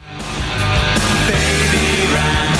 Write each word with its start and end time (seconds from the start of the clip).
Baby 0.00 0.16
ran, 2.12 2.53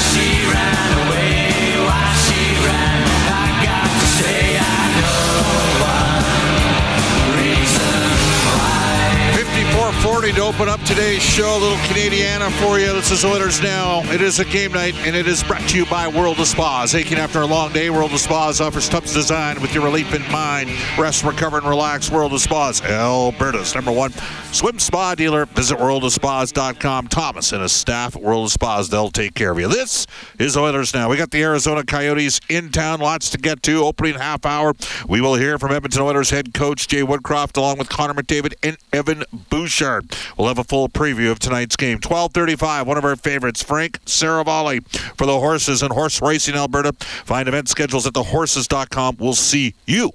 open 10.44 10.68
up 10.68 10.80
today's 10.82 11.22
show. 11.22 11.56
A 11.56 11.58
little 11.58 11.78
Canadiana 11.78 12.50
for 12.60 12.78
you. 12.78 12.92
This 12.92 13.10
is 13.10 13.24
Oilers 13.24 13.62
Now. 13.62 14.02
It 14.12 14.20
is 14.20 14.40
a 14.40 14.44
game 14.44 14.72
night, 14.72 14.94
and 15.06 15.16
it 15.16 15.26
is 15.26 15.42
brought 15.42 15.66
to 15.70 15.76
you 15.78 15.86
by 15.86 16.06
World 16.06 16.38
of 16.38 16.46
Spas. 16.46 16.94
Aching 16.94 17.16
after 17.16 17.40
a 17.40 17.46
long 17.46 17.72
day, 17.72 17.88
World 17.88 18.12
of 18.12 18.20
Spas 18.20 18.60
offers 18.60 18.86
tubs 18.86 19.14
designed 19.14 19.60
with 19.60 19.72
your 19.72 19.82
relief 19.82 20.14
in 20.14 20.20
mind. 20.30 20.70
Rest, 20.98 21.24
recover, 21.24 21.56
and 21.56 21.66
relax. 21.66 22.10
World 22.10 22.34
of 22.34 22.42
Spas, 22.42 22.82
Alberta's 22.82 23.74
number 23.74 23.90
one 23.90 24.12
swim 24.54 24.78
spa 24.78 25.14
dealer. 25.14 25.46
Visit 25.46 25.78
worldofspas.com. 25.78 27.08
Thomas 27.08 27.52
and 27.52 27.62
his 27.62 27.72
staff 27.72 28.14
at 28.14 28.22
World 28.22 28.46
of 28.46 28.52
Spas, 28.52 28.88
they'll 28.88 29.10
take 29.10 29.34
care 29.34 29.50
of 29.50 29.58
you. 29.58 29.68
This 29.68 30.06
is 30.38 30.56
Oilers 30.56 30.94
Now. 30.94 31.08
We 31.08 31.16
got 31.16 31.30
the 31.30 31.42
Arizona 31.42 31.84
Coyotes 31.84 32.40
in 32.48 32.70
town. 32.70 33.00
Lots 33.00 33.30
to 33.30 33.38
get 33.38 33.62
to. 33.64 33.84
Opening 33.84 34.14
half 34.14 34.46
hour. 34.46 34.74
We 35.08 35.20
will 35.20 35.34
hear 35.34 35.58
from 35.58 35.72
Edmonton 35.72 36.02
Oilers 36.02 36.30
head 36.30 36.54
coach 36.54 36.86
Jay 36.86 37.02
Woodcroft 37.02 37.56
along 37.56 37.78
with 37.78 37.88
Connor 37.88 38.14
McDavid 38.14 38.54
and 38.62 38.76
Evan 38.92 39.24
Bouchard. 39.50 40.14
We'll 40.36 40.48
have 40.48 40.58
a 40.58 40.64
full 40.64 40.88
preview 40.88 41.30
of 41.30 41.38
tonight's 41.38 41.76
game. 41.76 41.98
12:35. 41.98 42.86
One 42.86 42.98
of 42.98 43.04
our 43.04 43.16
favorites, 43.16 43.62
Frank 43.62 44.04
Seravalli 44.04 44.86
for 45.16 45.26
the 45.26 45.38
horses 45.38 45.82
and 45.82 45.92
horse 45.92 46.20
racing 46.20 46.54
Alberta. 46.54 46.92
Find 47.24 47.48
event 47.48 47.68
schedules 47.68 48.06
at 48.06 48.14
thehorses.com. 48.14 49.16
We'll 49.18 49.34
see 49.34 49.74
you 49.86 50.12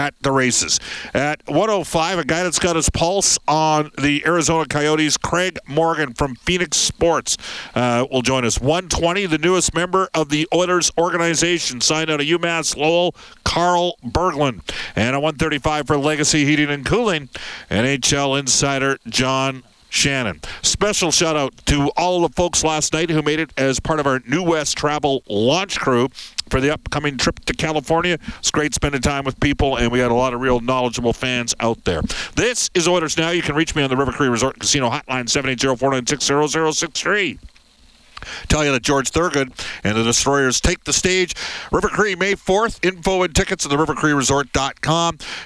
at 0.00 0.14
the 0.22 0.32
races. 0.32 0.80
At 1.14 1.42
105, 1.46 2.18
a 2.18 2.24
guy 2.24 2.42
that's 2.42 2.58
got 2.58 2.76
his 2.76 2.90
pulse 2.90 3.38
on 3.48 3.90
the 4.00 4.24
Arizona 4.26 4.66
Coyotes, 4.66 5.16
Craig 5.16 5.58
Morgan 5.66 6.12
from 6.14 6.34
Phoenix 6.36 6.76
Sports, 6.76 7.36
uh, 7.74 8.06
will 8.10 8.22
join 8.22 8.44
us. 8.44 8.60
120, 8.60 9.26
the 9.26 9.38
newest 9.38 9.74
member 9.74 10.08
of 10.14 10.28
the 10.28 10.48
Oilers 10.54 10.90
organization, 10.98 11.80
signed 11.80 12.10
out 12.10 12.20
of 12.20 12.26
UMass 12.26 12.76
Lowell, 12.76 13.14
Carl 13.44 13.96
Berglund. 14.04 14.60
And 14.94 15.14
at 15.14 15.22
135 15.22 15.86
for 15.86 15.96
Legacy 15.96 16.44
Heating 16.44 16.70
and 16.70 16.84
Cooling, 16.84 17.28
NHL 17.70 18.38
insider 18.38 18.98
John 19.08 19.62
Shannon. 19.88 20.40
Special 20.62 21.10
shout 21.10 21.36
out 21.36 21.56
to 21.66 21.90
all 21.96 22.20
the 22.20 22.28
folks 22.28 22.62
last 22.62 22.92
night 22.92 23.10
who 23.10 23.22
made 23.22 23.40
it 23.40 23.52
as 23.56 23.80
part 23.80 24.00
of 24.00 24.06
our 24.06 24.20
New 24.26 24.42
West 24.42 24.76
Travel 24.76 25.22
launch 25.28 25.78
crew 25.78 26.10
for 26.50 26.60
the 26.60 26.72
upcoming 26.72 27.18
trip 27.18 27.40
to 27.46 27.54
California. 27.54 28.18
It's 28.38 28.50
great 28.50 28.74
spending 28.74 29.00
time 29.00 29.24
with 29.24 29.38
people, 29.40 29.76
and 29.76 29.92
we 29.92 29.98
had 29.98 30.10
a 30.10 30.14
lot 30.14 30.34
of 30.34 30.40
real 30.40 30.60
knowledgeable 30.60 31.12
fans 31.12 31.54
out 31.60 31.84
there. 31.84 32.02
This 32.34 32.70
is 32.74 32.88
Oilers 32.88 33.16
Now. 33.16 33.30
You 33.30 33.42
can 33.42 33.54
reach 33.54 33.74
me 33.74 33.82
on 33.82 33.90
the 33.90 33.96
River 33.96 34.12
Cree 34.12 34.28
Resort 34.28 34.58
Casino 34.58 34.90
hotline 34.90 35.26
780-496-0063 35.26 37.38
tell 38.48 38.64
you 38.64 38.72
that 38.72 38.82
George 38.82 39.10
Thorogood 39.10 39.52
and 39.84 39.96
the 39.96 40.02
Destroyers 40.02 40.60
take 40.60 40.84
the 40.84 40.92
stage. 40.92 41.34
River 41.70 41.88
Cree, 41.88 42.14
May 42.14 42.34
4th. 42.34 42.84
Info 42.84 43.22
and 43.22 43.34
tickets 43.34 43.64
at 43.64 43.70
the. 43.70 43.76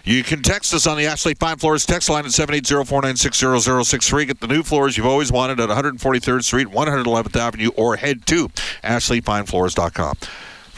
You 0.05 0.25
can 0.25 0.43
text 0.43 0.75
us 0.75 0.87
on 0.87 0.97
the 0.97 1.07
Ashley 1.07 1.35
Fine 1.35 1.59
Floors 1.59 1.87
text 1.87 2.09
line 2.09 2.25
at 2.25 2.31
780-496-0063. 2.31 4.27
Get 4.27 4.41
the 4.41 4.47
new 4.47 4.63
floors 4.63 4.97
you've 4.97 5.07
always 5.07 5.33
wanted 5.33 5.61
at 5.61 5.69
143rd 5.69 6.45
Street, 6.45 6.69
111th 6.69 7.37
Avenue, 7.37 7.71
or 7.77 7.97
head 7.97 8.27
to 8.27 8.49
ashleyfinefloors.com 8.83 10.17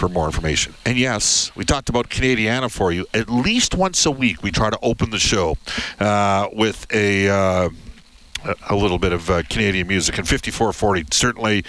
for 0.02 0.08
more 0.08 0.26
information. 0.26 0.74
And 0.84 0.98
yes, 0.98 1.54
we 1.54 1.64
talked 1.64 1.88
about 1.88 2.08
Canadiana 2.08 2.68
for 2.68 2.90
you. 2.90 3.06
At 3.14 3.30
least 3.30 3.76
once 3.76 4.04
a 4.04 4.10
week, 4.10 4.42
we 4.42 4.50
try 4.50 4.68
to 4.68 4.78
open 4.82 5.10
the 5.10 5.18
show 5.20 5.56
uh, 6.00 6.48
with 6.52 6.88
a. 6.92 7.28
Uh, 7.28 7.68
a 8.68 8.76
little 8.76 8.98
bit 8.98 9.12
of 9.12 9.30
uh, 9.30 9.42
Canadian 9.48 9.86
music 9.86 10.18
and 10.18 10.28
5440 10.28 11.04
certainly 11.10 11.64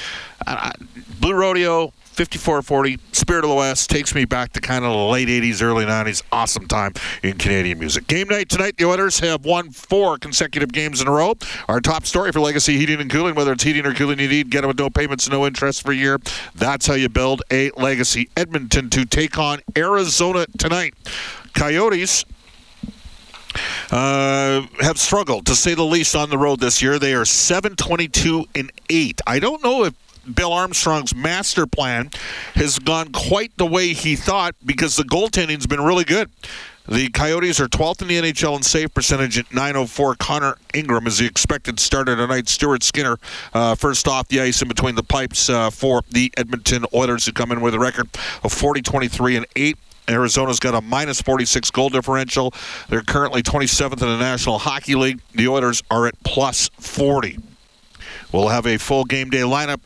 uh, 0.48 0.72
Blue 1.20 1.34
Rodeo 1.34 1.94
5440 2.14 3.00
Spirit 3.12 3.44
of 3.44 3.50
the 3.50 3.56
West 3.56 3.90
takes 3.90 4.14
me 4.14 4.24
back 4.24 4.54
to 4.54 4.62
kind 4.62 4.86
of 4.86 4.92
the 4.92 4.98
late 4.98 5.28
80s 5.28 5.64
early 5.64 5.84
90s 5.86 6.22
awesome 6.32 6.68
time 6.68 6.94
in 7.24 7.38
Canadian 7.38 7.80
music. 7.80 8.06
Game 8.06 8.28
night 8.28 8.50
tonight 8.50 8.78
the 8.78 8.86
Oilers 8.86 9.20
have 9.20 9.46
won 9.46 9.72
four 9.72 10.18
consecutive 10.20 10.72
games 10.72 11.02
in 11.02 11.08
a 11.08 11.12
row. 11.12 11.34
Our 11.68 11.82
top 11.82 12.06
story 12.06 12.32
for 12.32 12.40
Legacy 12.40 12.78
Heating 12.78 13.02
and 13.02 13.10
Cooling 13.10 13.34
whether 13.34 13.52
it's 13.52 13.64
heating 13.64 13.86
or 13.86 13.94
cooling 13.94 14.20
you 14.20 14.28
need 14.28 14.52
get 14.52 14.64
it 14.64 14.68
with 14.68 14.78
no 14.78 14.90
payments 14.92 15.28
no 15.28 15.48
interest 15.48 15.82
for 15.82 15.92
a 15.92 15.96
year. 15.96 16.20
That's 16.54 16.86
how 16.86 16.94
you 16.94 17.10
build 17.10 17.42
a 17.50 17.72
legacy 17.72 18.30
Edmonton 18.38 18.90
to 18.92 19.06
take 19.06 19.40
on 19.40 19.62
Arizona 19.76 20.46
tonight. 20.60 20.94
Coyotes 21.54 22.26
uh, 23.92 24.66
have 24.80 24.98
struggled 24.98 25.46
to 25.48 25.56
say 25.56 25.74
the 25.74 25.84
least 25.84 26.16
on 26.16 26.30
the 26.30 26.38
road 26.38 26.60
this 26.60 26.82
year. 26.82 27.00
They 27.00 27.14
are 27.14 27.26
722 27.26 28.46
and 28.56 28.72
8. 28.90 29.22
I 29.28 29.40
don't 29.40 29.64
know 29.64 29.84
if 29.86 29.94
Bill 30.34 30.54
Armstrong's 30.54 31.14
master 31.14 31.66
plan 31.66 32.12
has 32.56 32.80
gone 32.80 33.12
quite 33.12 33.56
the 33.58 33.66
way 33.66 33.94
he 33.94 34.16
thought 34.16 34.56
because 34.66 34.96
the 34.96 35.04
goaltending's 35.04 35.68
been 35.68 35.82
really 35.82 36.06
good. 36.06 36.30
The 36.88 37.10
Coyotes 37.10 37.62
are 37.62 37.68
12th 37.68 38.02
in 38.02 38.08
the 38.10 38.18
NHL 38.20 38.58
in 38.58 38.64
save 38.64 38.94
percentage 38.94 39.38
at 39.38 39.54
904. 39.54 40.16
Connor 40.16 40.58
Ingram 40.74 41.08
is 41.08 41.18
the 41.18 41.26
expected 41.26 41.80
starter 41.80 42.16
tonight. 42.16 42.50
Stuart 42.50 42.84
Skinner 42.84 43.18
uh, 43.54 43.76
first 43.76 44.06
off 44.08 44.28
the 44.28 44.42
ice 44.42 44.62
in 44.62 44.68
between 44.68 44.96
the 44.96 45.04
pipes 45.04 45.50
uh, 45.50 45.70
for 45.70 46.02
the 46.12 46.32
Edmonton 46.36 46.86
Oilers 46.94 47.26
who 47.26 47.32
come 47.32 47.54
in 47.54 47.62
with 47.62 47.74
a 47.74 47.80
record 47.80 48.10
of 48.44 48.52
40, 48.52 48.82
23, 48.82 49.38
and 49.38 49.46
8. 49.56 49.78
Arizona's 50.10 50.60
got 50.60 50.74
a 50.76 50.82
minus 50.82 51.22
46 51.22 51.72
goal 51.72 51.90
differential. 51.90 52.54
They're 52.90 53.02
currently 53.02 53.42
27th 53.42 53.94
in 53.94 54.00
the 54.00 54.18
National 54.18 54.60
Hockey 54.60 54.96
League. 54.96 55.22
The 55.34 55.48
Oilers 55.48 55.84
are 55.90 56.08
at 56.08 56.22
plus 56.24 56.70
40. 56.80 57.40
We'll 58.32 58.50
have 58.50 58.66
a 58.66 58.78
full 58.78 59.06
game 59.06 59.30
day 59.30 59.42
lineup 59.42 59.86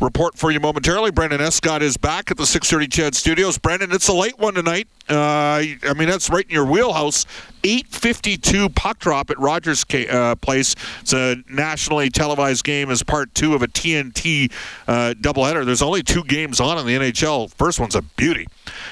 report 0.00 0.36
for 0.36 0.50
you 0.50 0.60
momentarily. 0.60 1.10
Brendan 1.10 1.40
Escott 1.40 1.82
is 1.82 1.96
back 1.96 2.30
at 2.30 2.36
the 2.36 2.46
6:30 2.46 2.88
CHED 2.88 3.14
Studios. 3.14 3.58
Brendan, 3.58 3.92
it's 3.92 4.08
a 4.08 4.12
late 4.12 4.38
one 4.38 4.54
tonight. 4.54 4.88
Uh, 5.08 5.62
I 5.82 5.94
mean, 5.96 6.08
that's 6.08 6.30
right 6.30 6.44
in 6.44 6.50
your 6.50 6.66
wheelhouse. 6.66 7.26
8:52 7.62 8.74
puck 8.74 8.98
drop 8.98 9.30
at 9.30 9.38
Rogers 9.38 9.84
uh, 10.10 10.34
Place. 10.36 10.74
It's 11.00 11.12
a 11.12 11.36
nationally 11.48 12.10
televised 12.10 12.64
game 12.64 12.90
as 12.90 13.04
part 13.04 13.32
two 13.36 13.54
of 13.54 13.62
a 13.62 13.68
TNT 13.68 14.50
uh, 14.88 15.14
doubleheader. 15.20 15.64
There's 15.64 15.82
only 15.82 16.02
two 16.02 16.24
games 16.24 16.58
on 16.58 16.78
in 16.78 16.86
the 16.86 16.96
NHL. 16.96 17.52
First 17.54 17.78
one's 17.78 17.94
a 17.94 18.02
beauty, 18.02 18.48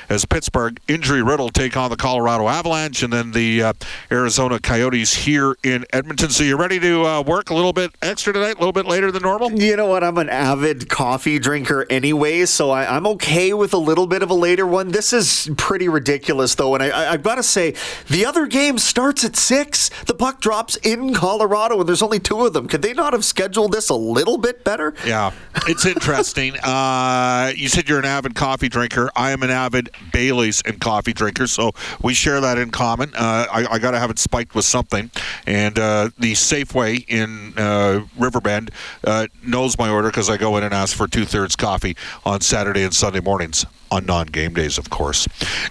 as 0.08 0.24
Pittsburgh 0.24 0.78
injury 0.86 1.20
riddle 1.20 1.48
take 1.50 1.76
on 1.76 1.90
the 1.90 1.96
Colorado 1.96 2.46
Avalanche, 2.46 3.02
and 3.02 3.12
then 3.12 3.32
the 3.32 3.62
uh, 3.62 3.72
Arizona 4.12 4.60
Coyotes 4.60 5.14
here 5.14 5.56
in 5.64 5.84
Edmonton. 5.92 6.30
So 6.30 6.44
you 6.44 6.56
ready 6.56 6.78
to 6.78 7.04
uh, 7.04 7.22
work 7.22 7.50
a 7.50 7.54
little 7.54 7.72
bit 7.72 7.90
extra 8.02 8.32
tonight, 8.32 8.54
a 8.56 8.58
little 8.58 8.72
bit 8.72 8.86
later 8.86 9.10
than 9.10 9.22
normal? 9.22 9.50
You 9.50 9.74
know 9.74 9.86
what? 9.86 10.04
I'm 10.04 10.18
an 10.18 10.28
avid 10.28 10.88
coffee 10.88 11.40
drinker 11.40 11.86
anyway, 11.90 12.44
so 12.44 12.70
I, 12.70 12.96
I'm 12.96 13.06
okay 13.08 13.52
with 13.52 13.74
a 13.74 13.78
little 13.78 14.06
bit 14.06 14.22
of 14.22 14.30
a 14.30 14.34
later 14.34 14.66
one. 14.66 14.88
This 14.88 15.12
is 15.12 15.50
pretty 15.56 15.88
ridiculous 15.88 15.99
ridiculous, 16.00 16.54
though. 16.54 16.74
And 16.74 16.82
I, 16.82 16.88
I, 16.88 17.12
I've 17.12 17.22
got 17.22 17.34
to 17.34 17.42
say, 17.42 17.74
the 18.08 18.24
other 18.24 18.46
game 18.46 18.78
starts 18.78 19.22
at 19.24 19.36
six. 19.36 19.90
The 20.06 20.14
puck 20.14 20.40
drops 20.40 20.76
in 20.76 21.12
Colorado, 21.12 21.78
and 21.78 21.88
there's 21.88 22.02
only 22.02 22.18
two 22.18 22.44
of 22.46 22.54
them. 22.54 22.68
Could 22.68 22.80
they 22.80 22.94
not 22.94 23.12
have 23.12 23.24
scheduled 23.24 23.72
this 23.72 23.90
a 23.90 23.94
little 23.94 24.38
bit 24.38 24.64
better? 24.64 24.94
Yeah, 25.06 25.32
it's 25.66 25.84
interesting. 25.84 26.56
uh, 26.62 27.52
you 27.54 27.68
said 27.68 27.88
you're 27.88 27.98
an 27.98 28.06
avid 28.06 28.34
coffee 28.34 28.68
drinker. 28.68 29.10
I 29.14 29.32
am 29.32 29.42
an 29.42 29.50
avid 29.50 29.90
Bailey's 30.12 30.62
and 30.62 30.80
coffee 30.80 31.12
drinker, 31.12 31.46
so 31.46 31.72
we 32.02 32.14
share 32.14 32.40
that 32.40 32.56
in 32.56 32.70
common. 32.70 33.12
Uh, 33.14 33.46
I, 33.52 33.66
I 33.72 33.78
got 33.78 33.90
to 33.90 33.98
have 33.98 34.10
it 34.10 34.18
spiked 34.18 34.54
with 34.54 34.64
something, 34.64 35.10
and 35.46 35.78
uh, 35.78 36.10
the 36.18 36.32
Safeway 36.32 37.04
in 37.08 37.52
uh, 37.58 38.06
Riverbend 38.18 38.70
uh, 39.04 39.26
knows 39.44 39.76
my 39.76 39.90
order 39.90 40.08
because 40.08 40.30
I 40.30 40.38
go 40.38 40.56
in 40.56 40.64
and 40.64 40.72
ask 40.72 40.96
for 40.96 41.06
two 41.06 41.26
thirds 41.26 41.56
coffee 41.56 41.96
on 42.24 42.40
Saturday 42.40 42.82
and 42.82 42.94
Sunday 42.94 43.20
mornings 43.20 43.66
on 43.90 44.06
non-game 44.06 44.54
days, 44.54 44.78
of 44.78 44.90
course. 44.90 45.26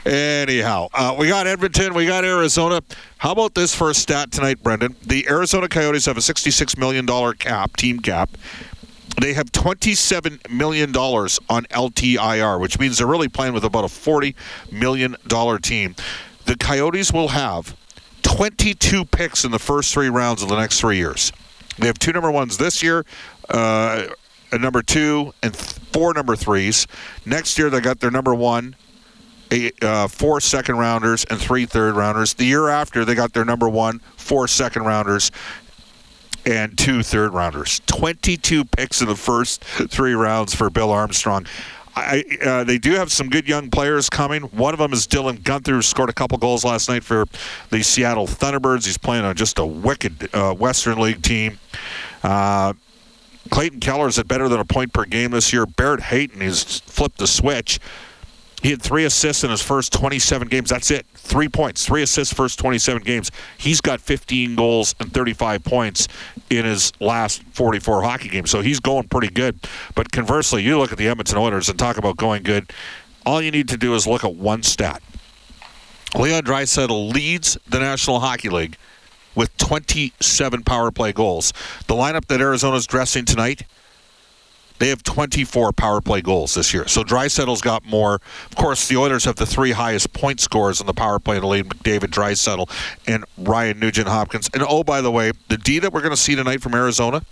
Anyhow, 0.05 0.87
uh, 0.93 1.15
we 1.17 1.27
got 1.27 1.47
Edmonton, 1.47 1.93
we 1.93 2.05
got 2.05 2.23
Arizona. 2.25 2.81
How 3.17 3.31
about 3.31 3.55
this 3.55 3.73
for 3.73 3.89
a 3.89 3.93
stat 3.93 4.31
tonight, 4.31 4.61
Brendan? 4.61 4.95
The 5.05 5.27
Arizona 5.29 5.67
Coyotes 5.67 6.05
have 6.05 6.17
a 6.17 6.21
$66 6.21 6.77
million 6.77 7.07
cap, 7.37 7.77
team 7.77 7.99
cap. 7.99 8.29
They 9.19 9.33
have 9.33 9.51
$27 9.51 10.49
million 10.49 10.95
on 10.95 11.63
LTIR, 11.65 12.59
which 12.59 12.79
means 12.79 12.97
they're 12.97 13.07
really 13.07 13.27
playing 13.27 13.53
with 13.53 13.65
about 13.65 13.83
a 13.83 13.87
$40 13.87 14.35
million 14.71 15.15
team. 15.61 15.95
The 16.45 16.55
Coyotes 16.55 17.11
will 17.11 17.29
have 17.29 17.75
22 18.23 19.05
picks 19.05 19.43
in 19.43 19.51
the 19.51 19.59
first 19.59 19.93
three 19.93 20.09
rounds 20.09 20.41
of 20.41 20.49
the 20.49 20.55
next 20.55 20.79
three 20.79 20.97
years. 20.97 21.31
They 21.77 21.87
have 21.87 21.99
two 21.99 22.11
number 22.11 22.31
ones 22.31 22.57
this 22.57 22.83
year, 22.83 23.05
uh, 23.49 24.07
a 24.51 24.57
number 24.57 24.81
two, 24.81 25.33
and 25.43 25.53
th- 25.53 25.79
four 25.91 26.13
number 26.13 26.35
threes. 26.35 26.87
Next 27.25 27.57
year, 27.57 27.69
they 27.69 27.81
got 27.81 27.99
their 27.99 28.11
number 28.11 28.33
one, 28.33 28.75
uh, 29.81 30.07
four 30.07 30.39
second 30.39 30.77
rounders, 30.77 31.25
and 31.29 31.39
three 31.39 31.65
third 31.65 31.95
rounders. 31.95 32.33
The 32.33 32.45
year 32.45 32.69
after, 32.69 33.05
they 33.05 33.15
got 33.15 33.33
their 33.33 33.45
number 33.45 33.69
one, 33.69 33.99
four 34.17 34.47
second 34.47 34.83
rounders, 34.83 35.31
and 36.45 36.77
two 36.77 37.03
third 37.03 37.33
rounders. 37.33 37.81
22 37.87 38.65
picks 38.65 39.01
in 39.01 39.07
the 39.07 39.15
first 39.15 39.63
three 39.63 40.13
rounds 40.13 40.55
for 40.55 40.69
Bill 40.69 40.91
Armstrong. 40.91 41.45
I, 41.95 42.23
uh, 42.45 42.63
they 42.63 42.77
do 42.77 42.93
have 42.93 43.11
some 43.11 43.29
good 43.29 43.47
young 43.47 43.69
players 43.69 44.09
coming. 44.09 44.43
One 44.43 44.73
of 44.73 44.79
them 44.79 44.93
is 44.93 45.05
Dylan 45.05 45.39
Guenther, 45.39 45.73
who 45.73 45.81
scored 45.81 46.09
a 46.09 46.13
couple 46.13 46.37
goals 46.37 46.63
last 46.63 46.87
night 46.87 47.03
for 47.03 47.25
the 47.71 47.83
Seattle 47.83 48.25
Thunderbirds. 48.25 48.85
He's 48.85 48.97
playing 48.97 49.25
on 49.25 49.35
just 49.35 49.59
a 49.59 49.65
wicked 49.65 50.33
uh, 50.33 50.53
Western 50.53 50.99
League 50.99 51.21
team. 51.21 51.59
Uh, 52.23 52.73
Clayton 53.49 53.79
Keller's 53.79 54.19
at 54.19 54.27
better 54.27 54.47
than 54.47 54.59
a 54.59 54.65
point 54.65 54.93
per 54.93 55.05
game 55.05 55.31
this 55.31 55.51
year. 55.51 55.65
Barrett 55.65 56.01
Hayton 56.01 56.41
has 56.41 56.79
flipped 56.81 57.17
the 57.17 57.27
switch. 57.27 57.79
He 58.61 58.71
had 58.71 58.81
three 58.81 59.05
assists 59.05 59.43
in 59.43 59.51
his 59.51 59.61
first 59.61 59.93
27 59.93 60.49
games. 60.49 60.69
That's 60.69 60.91
it. 60.91 61.05
Three 61.13 61.47
points, 61.47 61.85
three 61.85 62.01
assists, 62.01 62.33
first 62.33 62.59
27 62.59 63.03
games. 63.03 63.31
He's 63.57 63.79
got 63.79 64.01
15 64.01 64.55
goals 64.55 64.95
and 64.99 65.13
35 65.13 65.63
points 65.63 66.07
in 66.49 66.65
his 66.65 66.91
last 66.99 67.43
44 67.53 68.03
hockey 68.03 68.27
games. 68.27 68.51
So 68.51 68.61
he's 68.61 68.81
going 68.81 69.07
pretty 69.07 69.29
good. 69.29 69.59
But 69.95 70.11
conversely, 70.11 70.63
you 70.63 70.77
look 70.77 70.91
at 70.91 70.97
the 70.97 71.07
Edmonton 71.07 71.37
Oilers 71.37 71.69
and 71.69 71.79
talk 71.79 71.97
about 71.97 72.17
going 72.17 72.43
good. 72.43 72.71
All 73.25 73.41
you 73.41 73.51
need 73.51 73.69
to 73.69 73.77
do 73.77 73.95
is 73.95 74.05
look 74.05 74.25
at 74.25 74.35
one 74.35 74.63
stat. 74.63 75.01
Leon 76.15 76.43
Draisaitl 76.43 77.13
leads 77.13 77.57
the 77.67 77.79
National 77.79 78.19
Hockey 78.19 78.49
League 78.49 78.77
with 79.39 79.55
27 79.55 80.63
power 80.63 80.91
play 80.91 81.13
goals. 81.13 81.53
The 81.87 81.93
lineup 81.93 82.25
that 82.25 82.41
Arizona's 82.41 82.85
dressing 82.85 83.23
tonight 83.23 83.63
they 84.79 84.87
have 84.87 85.03
24 85.03 85.73
power 85.73 85.99
play 85.99 86.21
goals 86.21 86.53
this 86.55 86.73
year. 86.73 86.87
So 86.87 87.03
Draisaitl's 87.03 87.61
got 87.61 87.85
more. 87.85 88.15
Of 88.45 88.55
course, 88.55 88.87
the 88.87 88.95
Oilers 88.95 89.25
have 89.25 89.35
the 89.35 89.45
three 89.45 89.71
highest 89.71 90.13
point 90.13 90.39
scorers 90.39 90.79
on 90.79 90.87
the 90.87 90.93
power 90.93 91.19
play 91.19 91.35
in 91.35 91.41
the 91.41 91.47
league: 91.47 91.67
McDavid, 91.67 92.11
Draisaitl, 92.11 92.69
and 93.05 93.25
Ryan 93.37 93.77
Nugent 93.77 94.07
Hopkins. 94.07 94.49
And 94.53 94.63
oh, 94.65 94.85
by 94.85 95.01
the 95.01 95.11
way, 95.11 95.33
the 95.49 95.57
D 95.57 95.79
that 95.79 95.91
we're 95.91 95.99
going 95.99 96.15
to 96.15 96.17
see 96.17 96.33
tonight 96.33 96.61
from 96.61 96.73
Arizona, 96.75 97.23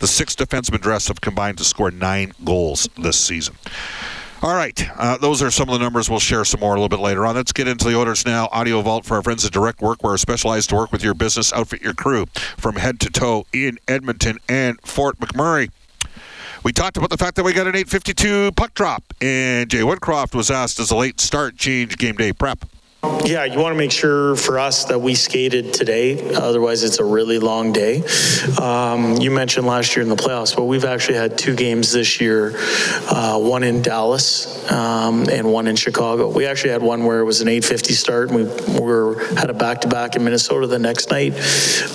the 0.00 0.08
six 0.08 0.34
defensemen 0.34 0.80
dressed 0.80 1.06
have 1.06 1.20
combined 1.20 1.58
to 1.58 1.64
score 1.64 1.92
nine 1.92 2.32
goals 2.44 2.88
this 2.96 3.18
season. 3.18 3.54
All 4.40 4.54
right, 4.54 4.88
uh, 4.96 5.18
those 5.18 5.42
are 5.42 5.50
some 5.50 5.68
of 5.68 5.72
the 5.72 5.84
numbers. 5.84 6.08
We'll 6.08 6.20
share 6.20 6.44
some 6.44 6.60
more 6.60 6.70
a 6.70 6.78
little 6.78 6.88
bit 6.88 7.00
later 7.00 7.26
on. 7.26 7.34
Let's 7.34 7.50
get 7.50 7.66
into 7.66 7.86
the 7.88 7.96
orders 7.96 8.24
now. 8.24 8.48
Audio 8.52 8.80
Vault 8.82 9.04
for 9.04 9.16
our 9.16 9.22
friends 9.22 9.44
at 9.44 9.50
Direct 9.50 9.80
Workwear, 9.80 10.16
specialized 10.16 10.68
to 10.68 10.76
work 10.76 10.92
with 10.92 11.02
your 11.02 11.14
business, 11.14 11.52
outfit 11.52 11.82
your 11.82 11.92
crew 11.92 12.26
from 12.56 12.76
head 12.76 13.00
to 13.00 13.10
toe 13.10 13.46
in 13.52 13.78
Edmonton 13.88 14.38
and 14.48 14.80
Fort 14.82 15.18
McMurray. 15.18 15.70
We 16.62 16.72
talked 16.72 16.96
about 16.96 17.10
the 17.10 17.16
fact 17.16 17.34
that 17.34 17.42
we 17.42 17.52
got 17.52 17.66
an 17.66 17.74
8:52 17.74 18.52
puck 18.54 18.74
drop, 18.74 19.02
and 19.20 19.68
Jay 19.68 19.80
Woodcroft 19.80 20.36
was 20.36 20.52
asked, 20.52 20.76
"Does 20.76 20.92
a 20.92 20.96
late 20.96 21.20
start 21.20 21.56
change 21.56 21.96
game 21.98 22.14
day 22.14 22.32
prep?" 22.32 22.64
Yeah, 23.24 23.44
you 23.44 23.58
want 23.58 23.72
to 23.72 23.76
make 23.76 23.92
sure 23.92 24.36
for 24.36 24.58
us 24.58 24.86
that 24.86 25.00
we 25.00 25.14
skated 25.14 25.74
today. 25.74 26.34
Otherwise, 26.34 26.82
it's 26.82 26.98
a 26.98 27.04
really 27.04 27.38
long 27.38 27.72
day. 27.72 28.02
Um, 28.60 29.16
you 29.16 29.30
mentioned 29.30 29.66
last 29.66 29.96
year 29.96 30.02
in 30.02 30.08
the 30.08 30.16
playoffs, 30.16 30.56
but 30.56 30.64
we've 30.64 30.84
actually 30.84 31.16
had 31.16 31.36
two 31.36 31.54
games 31.54 31.92
this 31.92 32.20
year 32.20 32.54
uh, 33.10 33.38
one 33.38 33.64
in 33.64 33.82
Dallas 33.82 34.70
um, 34.70 35.28
and 35.30 35.52
one 35.52 35.66
in 35.66 35.76
Chicago. 35.76 36.30
We 36.30 36.46
actually 36.46 36.70
had 36.70 36.82
one 36.82 37.04
where 37.04 37.20
it 37.20 37.24
was 37.24 37.40
an 37.40 37.48
8.50 37.48 37.92
start, 37.92 38.30
and 38.30 38.38
we 38.74 38.80
were, 38.80 39.24
had 39.34 39.50
a 39.50 39.54
back 39.54 39.82
to 39.82 39.88
back 39.88 40.16
in 40.16 40.24
Minnesota 40.24 40.66
the 40.66 40.78
next 40.78 41.10
night. 41.10 41.34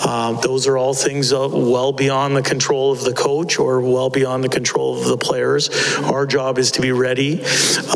Uh, 0.05 0.33
those 0.41 0.67
are 0.67 0.77
all 0.77 0.93
things 0.93 1.33
well 1.33 1.93
beyond 1.93 2.35
the 2.35 2.43
control 2.43 2.91
of 2.91 3.03
the 3.03 3.13
coach 3.13 3.59
or 3.59 3.81
well 3.81 4.09
beyond 4.09 4.43
the 4.43 4.49
control 4.49 4.99
of 4.99 5.05
the 5.05 5.17
players. 5.17 5.69
Our 5.97 6.25
job 6.25 6.59
is 6.59 6.71
to 6.71 6.81
be 6.81 6.91
ready, 6.91 7.43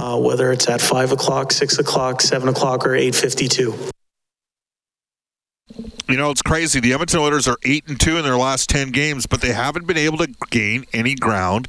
uh, 0.01 0.17
whether 0.17 0.51
it's 0.51 0.67
at 0.67 0.81
5 0.81 1.11
o'clock, 1.11 1.51
6 1.51 1.77
o'clock, 1.79 2.21
7 2.21 2.49
o'clock, 2.49 2.85
or 2.85 2.95
8:52. 3.17 3.91
You 6.07 6.17
know, 6.17 6.29
it's 6.29 6.43
crazy. 6.43 6.79
The 6.79 6.93
Edmonton 6.93 7.19
Oilers 7.19 7.47
are 7.47 7.57
eight 7.63 7.87
and 7.87 7.99
two 7.99 8.17
in 8.17 8.23
their 8.23 8.37
last 8.37 8.69
ten 8.69 8.91
games, 8.91 9.25
but 9.25 9.41
they 9.41 9.53
haven't 9.53 9.87
been 9.87 9.97
able 9.97 10.19
to 10.19 10.27
gain 10.49 10.85
any 10.93 11.15
ground 11.15 11.67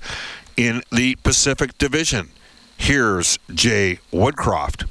in 0.57 0.83
the 0.93 1.17
Pacific 1.17 1.77
Division. 1.79 2.29
Here's 2.77 3.39
Jay 3.53 3.99
Woodcroft. 4.13 4.87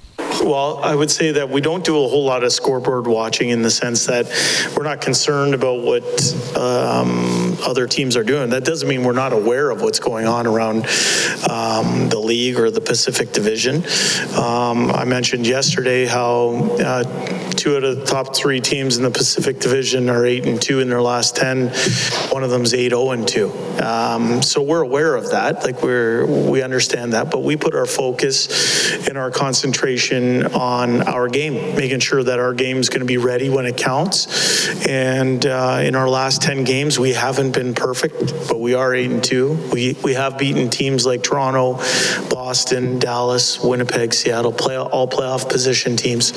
Well, 0.48 0.78
I 0.78 0.96
would 0.96 1.12
say 1.12 1.34
that 1.34 1.50
we 1.50 1.60
don't 1.60 1.84
do 1.84 2.02
a 2.02 2.08
whole 2.08 2.24
lot 2.24 2.46
of 2.46 2.54
scoreboard 2.54 3.06
watching 3.06 3.50
in 3.50 3.64
the 3.64 3.70
sense 3.70 4.06
that 4.06 4.28
we're 4.78 4.86
not 4.86 5.02
concerned 5.02 5.54
about 5.54 5.82
what 5.82 6.06
um, 6.56 7.58
other 7.68 7.86
teams 7.86 8.16
are 8.16 8.24
doing. 8.24 8.52
That 8.52 8.64
doesn't 8.64 8.88
mean 8.88 9.04
we're 9.04 9.12
not 9.12 9.34
aware 9.34 9.70
of 9.70 9.82
what's 9.82 10.00
going 10.00 10.26
on 10.26 10.48
around 10.48 10.86
um, 11.50 12.08
the 12.08 12.22
league 12.24 12.58
or 12.58 12.72
the 12.72 12.80
Pacific 12.80 13.34
Division. 13.34 13.84
Um, 14.38 14.90
I 14.92 15.04
mentioned 15.04 15.46
yesterday 15.46 16.06
how 16.06 16.52
uh, 16.80 17.04
two 17.52 17.76
out 17.76 17.84
of 17.84 17.98
the 17.98 18.06
top 18.06 18.34
three 18.34 18.62
teams 18.62 18.96
in 18.96 19.04
the 19.04 19.12
Pacific 19.12 19.60
Division 19.60 20.10
are 20.10 20.26
eight 20.26 20.46
and 20.46 20.62
two 20.62 20.80
in 20.80 20.88
their 20.88 21.02
last 21.02 21.36
ten. 21.36 21.68
One 22.30 22.46
of 22.46 22.52
them's 22.52 22.74
eight 22.74 22.92
zero 22.92 23.12
and 23.12 23.28
two. 23.28 23.52
Um, 23.84 24.42
so 24.42 24.62
we're 24.62 24.82
aware 24.82 25.16
of 25.16 25.32
that. 25.32 25.66
Like 25.66 25.84
we're 25.84 26.26
we 26.26 26.62
understand 26.62 27.12
that, 27.12 27.32
but 27.32 27.44
we 27.44 27.58
put 27.58 27.76
our 27.76 27.86
focus 27.86 29.08
and 29.10 29.18
our 29.18 29.30
concentration 29.30 30.37
on 30.45 31.01
our 31.01 31.28
game, 31.28 31.75
making 31.75 32.00
sure 32.00 32.23
that 32.23 32.40
our 32.40 32.54
game 32.54 32.78
is 32.78 32.90
going 32.90 33.02
to 33.02 33.06
be 33.06 33.18
ready 33.18 33.50
when 33.50 33.66
it 33.66 33.78
counts. 33.78 34.88
And 34.88 35.45
uh, 35.45 35.81
in 35.83 35.95
our 35.95 36.09
last 36.09 36.42
10 36.42 36.64
games, 36.64 37.00
we 37.00 37.14
haven't 37.14 37.52
been 37.52 37.73
perfect, 37.73 38.19
but 38.47 38.59
we 38.59 38.73
are 38.73 38.94
8 38.94 39.12
and 39.12 39.23
2. 39.23 39.69
We, 39.71 39.97
we 40.04 40.14
have 40.14 40.38
beaten 40.38 40.69
teams 40.69 41.06
like 41.06 41.23
Toronto, 41.23 41.76
Boston, 42.30 43.00
Dallas, 43.00 43.64
Winnipeg, 43.64 44.14
Seattle, 44.14 44.52
play, 44.52 44.78
all 44.78 45.07
playoff 45.07 45.50
position 45.50 45.97
teams. 45.97 46.31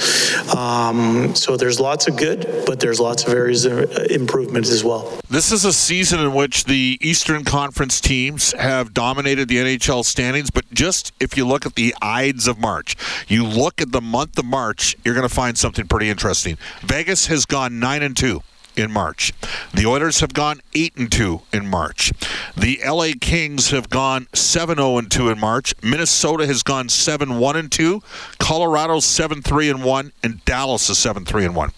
Um, 0.54 1.34
so 1.34 1.56
there's 1.56 1.80
lots 1.80 2.08
of 2.08 2.16
good, 2.16 2.64
but 2.66 2.80
there's 2.80 3.00
lots 3.00 3.26
of 3.26 3.32
areas 3.32 3.64
of 3.64 3.90
improvement 4.10 4.68
as 4.68 4.84
well. 4.84 5.20
This 5.28 5.52
is 5.52 5.64
a 5.64 5.72
season 5.72 6.20
in 6.20 6.34
which 6.34 6.64
the 6.64 6.98
Eastern 7.00 7.44
Conference 7.44 8.00
teams 8.00 8.52
have 8.52 8.92
dominated 8.92 9.48
the 9.48 9.56
NHL 9.58 10.04
standings, 10.04 10.50
but 10.50 10.68
just 10.72 11.12
if 11.20 11.36
you 11.36 11.46
look 11.46 11.66
at 11.66 11.75
the 11.75 11.94
Ides 12.02 12.48
of 12.48 12.58
March, 12.58 12.96
you 13.28 13.44
at 13.80 13.92
the 13.92 14.00
month 14.00 14.38
of 14.38 14.44
March, 14.44 14.96
you're 15.04 15.14
going 15.14 15.28
to 15.28 15.34
find 15.34 15.56
something 15.56 15.87
pretty 15.87 16.08
interesting. 16.08 16.58
Vegas 16.82 17.26
has 17.26 17.46
gone 17.46 17.78
9 17.78 18.02
and 18.02 18.16
2 18.16 18.42
in 18.76 18.90
March. 18.90 19.32
The 19.75 19.87
Oilers 19.87 20.20
have 20.20 20.32
gone 20.32 20.60
8 20.75 20.96
and 20.96 21.12
2 21.12 21.42
in 21.52 21.66
March. 21.66 22.12
The 22.56 22.80
LA 22.84 23.10
Kings 23.20 23.70
have 23.70 23.90
gone 23.90 24.26
7 24.32 24.76
0 24.76 24.99
and 24.99 25.10
2 25.10 25.28
in 25.30 25.38
March. 25.38 25.75
Minnesota 25.82 26.46
has 26.46 26.62
gone 26.62 26.88
7 26.88 27.38
1 27.38 27.56
and 27.56 27.70
2. 27.70 28.02
Colorado's 28.38 29.04
7 29.04 29.42
3 29.42 29.70
and 29.70 29.84
1 29.84 30.12
and 30.22 30.44
Dallas 30.44 30.88
is 30.88 30.99
7 30.99 31.25
3 31.25 31.44
and 31.44 31.56
1. 31.56 31.72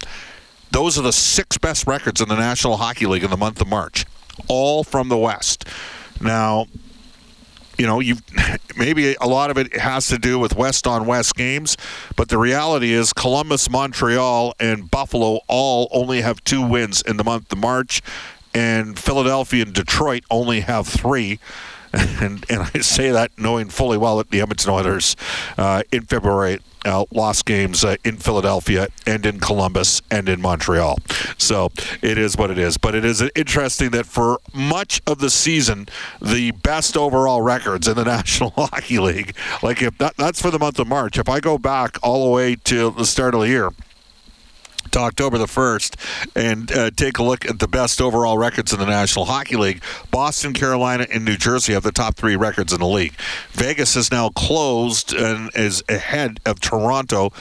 Those 0.71 0.99
are 0.99 1.03
the 1.03 1.13
six 1.13 1.59
best 1.59 1.87
records 1.87 2.21
in 2.21 2.29
the 2.29 2.37
National 2.37 2.79
Hockey 2.79 3.07
League 3.07 3.25
in 3.25 3.31
the 3.31 3.37
month 3.37 3.61
of 3.61 3.69
March, 3.69 4.07
all 4.49 4.85
from 4.85 5.11
the 5.11 5.19
West. 5.19 5.67
Now, 6.19 6.67
you 7.79 7.87
know, 7.87 8.01
you 8.01 8.17
maybe 8.77 9.15
a 9.21 9.27
lot 9.27 9.51
of 9.51 9.59
it 9.59 9.77
has 9.77 10.09
to 10.09 10.19
do 10.19 10.39
with 10.39 10.55
West 10.55 10.87
on 10.87 11.07
West 11.07 11.35
games, 11.35 11.77
but 12.17 12.29
the 12.29 12.39
reality 12.39 12.93
is 12.93 13.13
Columbus, 13.13 13.71
Montreal, 13.71 14.55
and 14.61 14.91
Buffalo 14.91 15.41
all 15.49 15.89
only 15.93 16.21
have 16.21 16.43
two 16.45 16.63
wins 16.67 17.03
in 17.03 17.17
the 17.17 17.25
month 17.25 17.53
of 17.53 17.59
March, 17.59 18.03
and 18.55 18.99
Philadelphia 18.99 19.65
and 19.65 19.73
Detroit 19.73 20.25
only 20.31 20.61
have 20.61 20.87
three. 20.87 21.39
And, 22.23 22.45
and 22.49 22.63
I 22.63 22.79
say 22.81 23.11
that 23.11 23.33
knowing 23.37 23.69
fully 23.69 23.99
well 23.99 24.19
that 24.19 24.31
the 24.31 24.41
Edmonton 24.41 24.71
Oilers 24.71 25.17
uh, 25.59 25.83
in 25.91 26.03
February 26.03 26.61
uh, 26.85 27.05
lost 27.11 27.45
games 27.47 27.85
uh, 27.85 27.97
in 28.05 28.17
Philadelphia 28.17 28.89
and 29.07 29.25
in 29.27 29.41
Columbus 29.41 30.03
and 30.11 30.29
in 30.29 30.41
Montreal. 30.41 30.99
So 31.39 31.71
it 32.01 32.19
is 32.19 32.37
what 32.37 32.51
it 32.51 32.59
is. 32.59 32.77
But 32.77 32.95
it 32.95 33.05
is 33.05 33.23
interesting 33.35 33.91
that 33.91 34.07
for 34.07 34.39
much 34.55 35.01
of 35.07 35.19
the 35.19 35.31
season, 35.31 35.89
the 36.21 36.53
best 36.53 36.97
overall 36.97 37.43
records 37.43 37.89
in 37.89 37.97
the 37.97 38.05
National 38.17 38.51
Hockey 38.51 38.99
League, 38.99 39.37
like 39.63 39.83
if 39.83 39.97
that, 39.99 40.17
that's 40.17 40.41
for 40.41 40.51
the 40.51 40.59
month 40.59 40.79
of 40.79 40.89
March. 40.89 41.19
If 41.19 41.29
I 41.29 41.41
go 41.41 41.59
back 41.59 41.99
all 42.03 42.25
the 42.25 42.31
way 42.31 42.57
to 42.57 42.91
the 42.91 43.05
start 43.05 43.35
of 43.35 43.41
the 43.41 43.49
year, 43.49 43.71
to 44.91 44.99
October 44.99 45.39
the 45.39 45.47
1st 45.47 45.97
and 46.37 46.73
uh, 46.73 46.91
take 46.91 47.19
a 47.19 47.23
look 47.23 47.47
at 47.47 47.59
the 47.59 47.69
best 47.69 48.01
overall 48.01 48.37
records 48.37 48.73
in 48.73 48.79
the 48.79 48.87
National 48.87 49.25
Hockey 49.25 49.57
League. 49.57 49.83
Boston, 50.11 50.53
Carolina, 50.53 51.07
and 51.11 51.25
New 51.25 51.37
Jersey 51.37 51.73
have 51.73 51.83
the 51.83 51.93
top 51.93 52.17
three 52.17 52.37
records 52.37 52.73
in 52.73 52.81
the 52.81 52.87
league. 52.87 53.15
Vegas 53.53 53.97
is 53.97 54.11
now 54.11 54.29
closed 54.31 55.13
and 55.13 55.51
is 55.55 55.83
ahead 55.89 56.41
of 56.45 56.61
Toronto. 56.61 57.33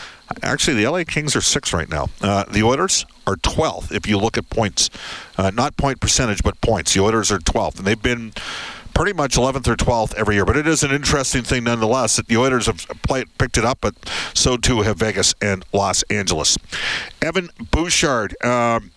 Actually, 0.44 0.82
the 0.84 0.90
LA 0.90 1.04
Kings 1.04 1.36
are 1.36 1.42
six 1.42 1.74
right 1.74 1.90
now. 1.90 2.08
Uh, 2.22 2.46
the 2.46 2.64
Oilers 2.64 3.06
are 3.28 3.36
12th 3.36 3.92
if 3.92 4.08
you 4.08 4.18
look 4.18 4.38
at 4.38 4.50
points, 4.50 4.90
uh, 5.38 5.52
not 5.52 5.76
point 5.78 6.00
percentage, 6.00 6.44
but 6.44 6.60
points. 6.62 6.94
The 6.94 7.02
Oilers 7.02 7.32
are 7.32 7.40
12th, 7.40 7.80
and 7.80 7.88
they've 7.88 8.02
been 8.02 8.34
pretty 9.02 9.18
much 9.18 9.36
11th 9.36 9.68
or 9.68 9.76
12th 9.76 10.14
every 10.14 10.36
year. 10.36 10.46
But 10.46 10.58
it 10.58 10.68
is 10.68 10.84
an 10.84 10.92
interesting 10.92 11.42
thing 11.42 11.64
nonetheless 11.64 12.18
that 12.18 12.28
the 12.28 12.38
Oilers 12.38 12.68
have 12.68 12.86
picked 13.40 13.58
it 13.58 13.66
up, 13.66 13.80
but 13.82 13.96
so 14.36 14.58
too 14.58 14.82
have 14.82 14.98
Vegas 14.98 15.34
and 15.42 15.66
Los 15.74 16.04
Angeles. 16.04 16.56
Evan 17.20 17.50
Bouchard. 17.72 18.36
Um, 18.46 18.92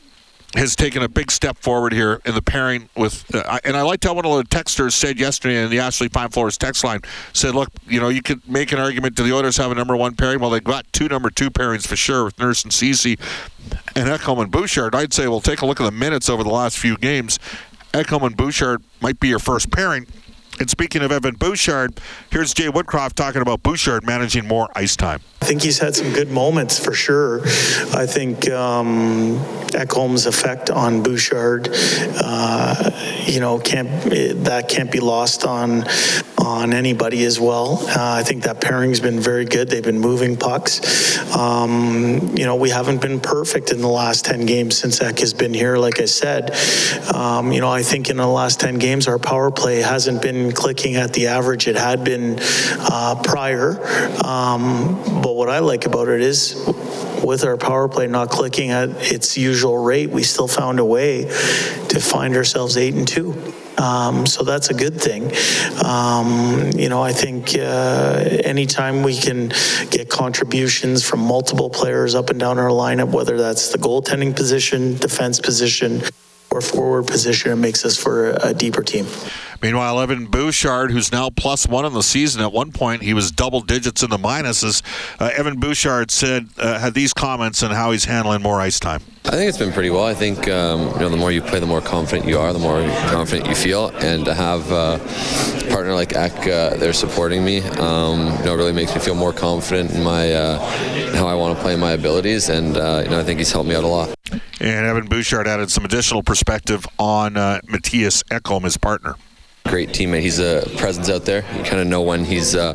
has 0.57 0.77
taken 0.77 1.03
a 1.03 1.09
big 1.09 1.33
step 1.33 1.59
forward 1.59 1.93
here 1.93 2.21
in 2.25 2.33
the 2.33 2.43
pairing 2.43 2.89
with, 2.97 3.35
uh, 3.35 3.59
and 3.65 3.77
I 3.77 3.83
liked 3.83 4.05
how 4.05 4.15
one 4.15 4.25
of 4.25 4.37
the 4.37 4.45
texters 4.45 4.93
said 4.93 5.19
yesterday 5.19 5.61
in 5.61 5.69
the 5.69 5.81
Ashley 5.81 6.07
Fine 6.07 6.29
Floors 6.29 6.57
text 6.57 6.85
line 6.85 7.01
said, 7.33 7.57
"Look, 7.57 7.71
you 7.89 7.99
know, 7.99 8.09
you 8.09 8.23
could 8.23 8.49
make 8.49 8.71
an 8.71 8.79
argument. 8.79 9.17
Do 9.17 9.25
the 9.25 9.35
Oilers 9.35 9.57
have 9.57 9.73
a 9.73 9.75
number 9.75 9.97
one 9.97 10.15
pairing? 10.15 10.39
Well, 10.39 10.51
they've 10.51 10.63
got 10.63 10.87
two 10.93 11.09
number 11.09 11.29
two 11.29 11.51
pairings 11.51 11.89
for 11.89 11.97
sure 11.97 12.25
with 12.25 12.39
Nurse 12.39 12.63
and 12.63 12.73
Ceci, 12.73 13.19
and 13.97 14.09
Ekholm 14.09 14.41
and 14.43 14.51
Bouchard. 14.53 14.95
I'd 14.95 15.13
say, 15.13 15.27
well, 15.27 15.41
take 15.41 15.63
a 15.63 15.67
look 15.67 15.81
at 15.81 15.85
the 15.85 15.91
minutes 15.91 16.29
over 16.29 16.45
the 16.45 16.51
last 16.51 16.79
few 16.79 16.97
games. 16.97 17.41
Ekholm 17.95 18.27
and 18.27 18.37
Bouchard 18.37 18.83
might 19.01 19.21
be 19.21 19.29
your 19.29 19.39
first 19.39 19.71
pairing. 19.71 20.09
And 20.61 20.71
speaking 20.71 21.03
of 21.03 21.11
Evan 21.11 21.35
Bouchard, 21.35 22.01
here's 22.31 22.55
Jay 22.55 22.69
Woodcroft 22.69 23.15
talking 23.15 23.43
about 23.43 23.63
Bouchard 23.63 24.07
managing 24.07 24.47
more 24.47 24.69
ice 24.77 24.97
time. 24.97 25.21
I 25.43 25.47
think 25.47 25.63
he's 25.63 25.79
had 25.79 25.95
some 25.95 26.13
good 26.13 26.31
moments 26.31 26.83
for 26.83 26.95
sure. 26.95 27.43
I 27.93 28.07
think 28.07 28.49
um, 28.51 29.39
Ekholm's 29.73 30.27
effect 30.27 30.71
on 30.71 31.03
Bouchard, 31.03 31.69
uh, 31.73 32.91
you 33.27 33.41
know, 33.41 33.59
can't 33.59 33.89
that 34.45 34.69
can't 34.71 34.91
be 34.91 35.01
lost 35.01 35.45
on 35.45 35.85
on 36.39 36.73
anybody 36.73 37.25
as 37.25 37.41
well. 37.41 37.79
Uh, 37.89 38.15
I 38.19 38.23
think 38.23 38.45
that 38.45 38.61
pairing's 38.61 39.01
been 39.01 39.21
very 39.21 39.45
good. 39.45 39.69
They've 39.69 39.85
been 39.85 40.01
moving 40.01 40.37
pucks. 40.37 41.19
Um, 41.35 42.37
you 42.37 42.45
know, 42.45 42.57
we 42.57 42.71
haven't 42.71 43.01
been 43.01 43.21
perfect 43.21 43.71
in 43.71 43.81
the 43.81 43.89
last 43.89 44.25
ten 44.25 44.47
games 44.47 44.79
since 44.79 45.03
Ek 45.03 45.19
has 45.19 45.35
been 45.35 45.53
here. 45.53 45.77
Like 45.77 46.01
I 46.01 46.07
said, 46.07 46.57
um, 47.15 47.53
you 47.53 47.61
know, 47.61 47.71
I 47.71 47.83
think 47.83 48.09
in 48.09 48.17
the 48.17 48.27
last 48.27 48.61
ten 48.61 48.79
games 48.79 49.09
our 49.09 49.19
power 49.19 49.51
play 49.51 49.83
hasn't 49.83 50.23
been 50.23 50.44
clicking 50.53 50.97
at 50.97 51.13
the 51.13 51.29
average 51.29 51.69
it 51.69 51.77
had 51.77 52.05
been 52.05 52.39
uh, 52.41 53.21
prior. 53.23 53.79
Um, 54.25 55.03
but 55.23 55.35
what 55.35 55.49
I 55.49 55.61
like 55.61 55.87
about 55.87 56.09
it 56.09 56.21
is 56.21 56.55
with 57.25 57.45
our 57.45 57.57
power 57.57 57.89
play 57.89 58.07
not 58.07 58.29
clicking 58.29 58.71
at 58.71 58.91
its 59.13 59.37
usual 59.37 59.79
rate, 59.79 60.11
we 60.11 60.23
still 60.23 60.49
found 60.49 60.79
a 60.79 60.85
way 60.85 61.23
to 61.25 62.01
find 62.01 62.37
ourselves 62.37 62.77
eight 62.77 62.95
and 62.95 63.09
two. 63.09 63.53
Um, 63.79 64.27
so 64.27 64.45
that's 64.45 64.71
a 64.71 64.75
good 64.75 65.01
thing. 65.01 65.33
Um, 65.85 66.71
you 66.77 66.89
know, 66.89 67.03
I 67.03 67.13
think 67.13 67.57
uh, 67.57 68.25
anytime 68.45 69.03
we 69.03 69.17
can 69.17 69.53
get 69.91 70.09
contributions 70.09 71.05
from 71.05 71.21
multiple 71.21 71.71
players 71.71 72.15
up 72.15 72.31
and 72.31 72.39
down 72.39 72.59
our 72.59 72.71
lineup, 72.71 73.11
whether 73.11 73.37
that's 73.37 73.71
the 73.71 73.79
goaltending 73.79 74.37
position, 74.37 74.97
defense 74.99 75.41
position, 75.41 76.03
or 76.55 76.61
forward 76.61 77.07
position, 77.07 77.51
it 77.51 77.57
makes 77.57 77.85
us 77.85 78.01
for 78.01 78.31
a, 78.31 78.49
a 78.49 78.55
deeper 78.55 78.83
team. 78.83 79.07
Meanwhile, 79.61 79.99
Evan 80.01 80.27
Bouchard, 80.27 80.91
who's 80.91 81.11
now 81.11 81.31
plus 81.31 81.67
one 81.67 81.85
in 81.85 81.95
the 81.95 82.03
season, 82.03 82.43
at 82.43 82.53
one 82.53 82.71
point 82.71 83.03
he 83.03 83.15
was 83.15 83.31
double 83.31 83.61
digits 83.61 84.03
in 84.03 84.11
the 84.11 84.19
minuses. 84.19 84.83
Uh, 85.19 85.31
Evan 85.35 85.59
Bouchard 85.59 86.11
said 86.11 86.49
uh, 86.59 86.79
had 86.79 86.95
these 86.95 87.13
comments 87.15 87.63
on 87.63 87.71
how 87.71 87.91
he's 87.91 88.05
handling 88.05 88.43
more 88.43 88.61
ice 88.61 88.79
time. 88.79 89.01
I 89.25 89.31
think 89.31 89.49
it's 89.49 89.57
been 89.57 89.73
pretty 89.73 89.89
well. 89.89 90.05
I 90.05 90.13
think 90.13 90.49
um, 90.49 90.93
you 90.93 90.99
know 90.99 91.09
the 91.09 91.17
more 91.17 91.33
you 91.33 91.41
play, 91.41 91.59
the 91.59 91.67
more 91.67 91.81
confident 91.81 92.29
you 92.29 92.39
are, 92.39 92.53
the 92.53 92.59
more 92.59 92.83
confident 93.09 93.49
you 93.49 93.55
feel, 93.55 93.89
and 94.03 94.27
to 94.27 94.35
have 94.35 94.71
uh, 94.71 94.99
a 95.01 95.71
partner 95.71 95.95
like 95.95 96.13
Ek 96.13 96.41
uh, 96.41 96.77
there 96.77 96.93
supporting 96.93 97.43
me, 97.43 97.63
um, 97.63 98.27
you 98.41 98.45
know, 98.45 98.55
really 98.55 98.73
makes 98.73 98.95
me 98.95 99.01
feel 99.01 99.15
more 99.15 99.33
confident 99.33 99.93
in 99.93 100.05
my 100.05 100.31
uh, 100.31 100.59
how 101.17 101.27
I 101.27 101.35
want 101.35 101.57
to 101.57 101.63
play 101.63 101.75
my 101.75 101.93
abilities, 101.93 102.51
and 102.51 102.77
uh, 102.77 103.01
you 103.03 103.11
know, 103.11 103.19
I 103.19 103.25
think 103.25 103.39
he's 103.39 103.51
helped 103.51 103.69
me 103.69 103.75
out 103.75 103.85
a 103.85 103.89
lot. 103.89 104.15
And 104.61 104.87
Evan 104.87 105.07
Bouchard 105.07 105.47
added 105.47 105.71
some 105.71 105.85
additional 105.85 106.23
perspective 106.23 106.87
on 106.99 107.37
uh, 107.37 107.61
Matthias 107.67 108.23
Ekholm, 108.25 108.65
his 108.65 108.77
partner 108.77 109.17
great 109.67 109.89
teammate. 109.89 110.21
He's 110.21 110.39
a 110.39 110.63
presence 110.77 111.09
out 111.11 111.25
there. 111.25 111.43
You 111.57 111.65
kind 111.65 111.81
of 111.81 111.87
know 111.87 112.03
when 112.03 112.25
he's 112.25 112.55
uh, 112.55 112.75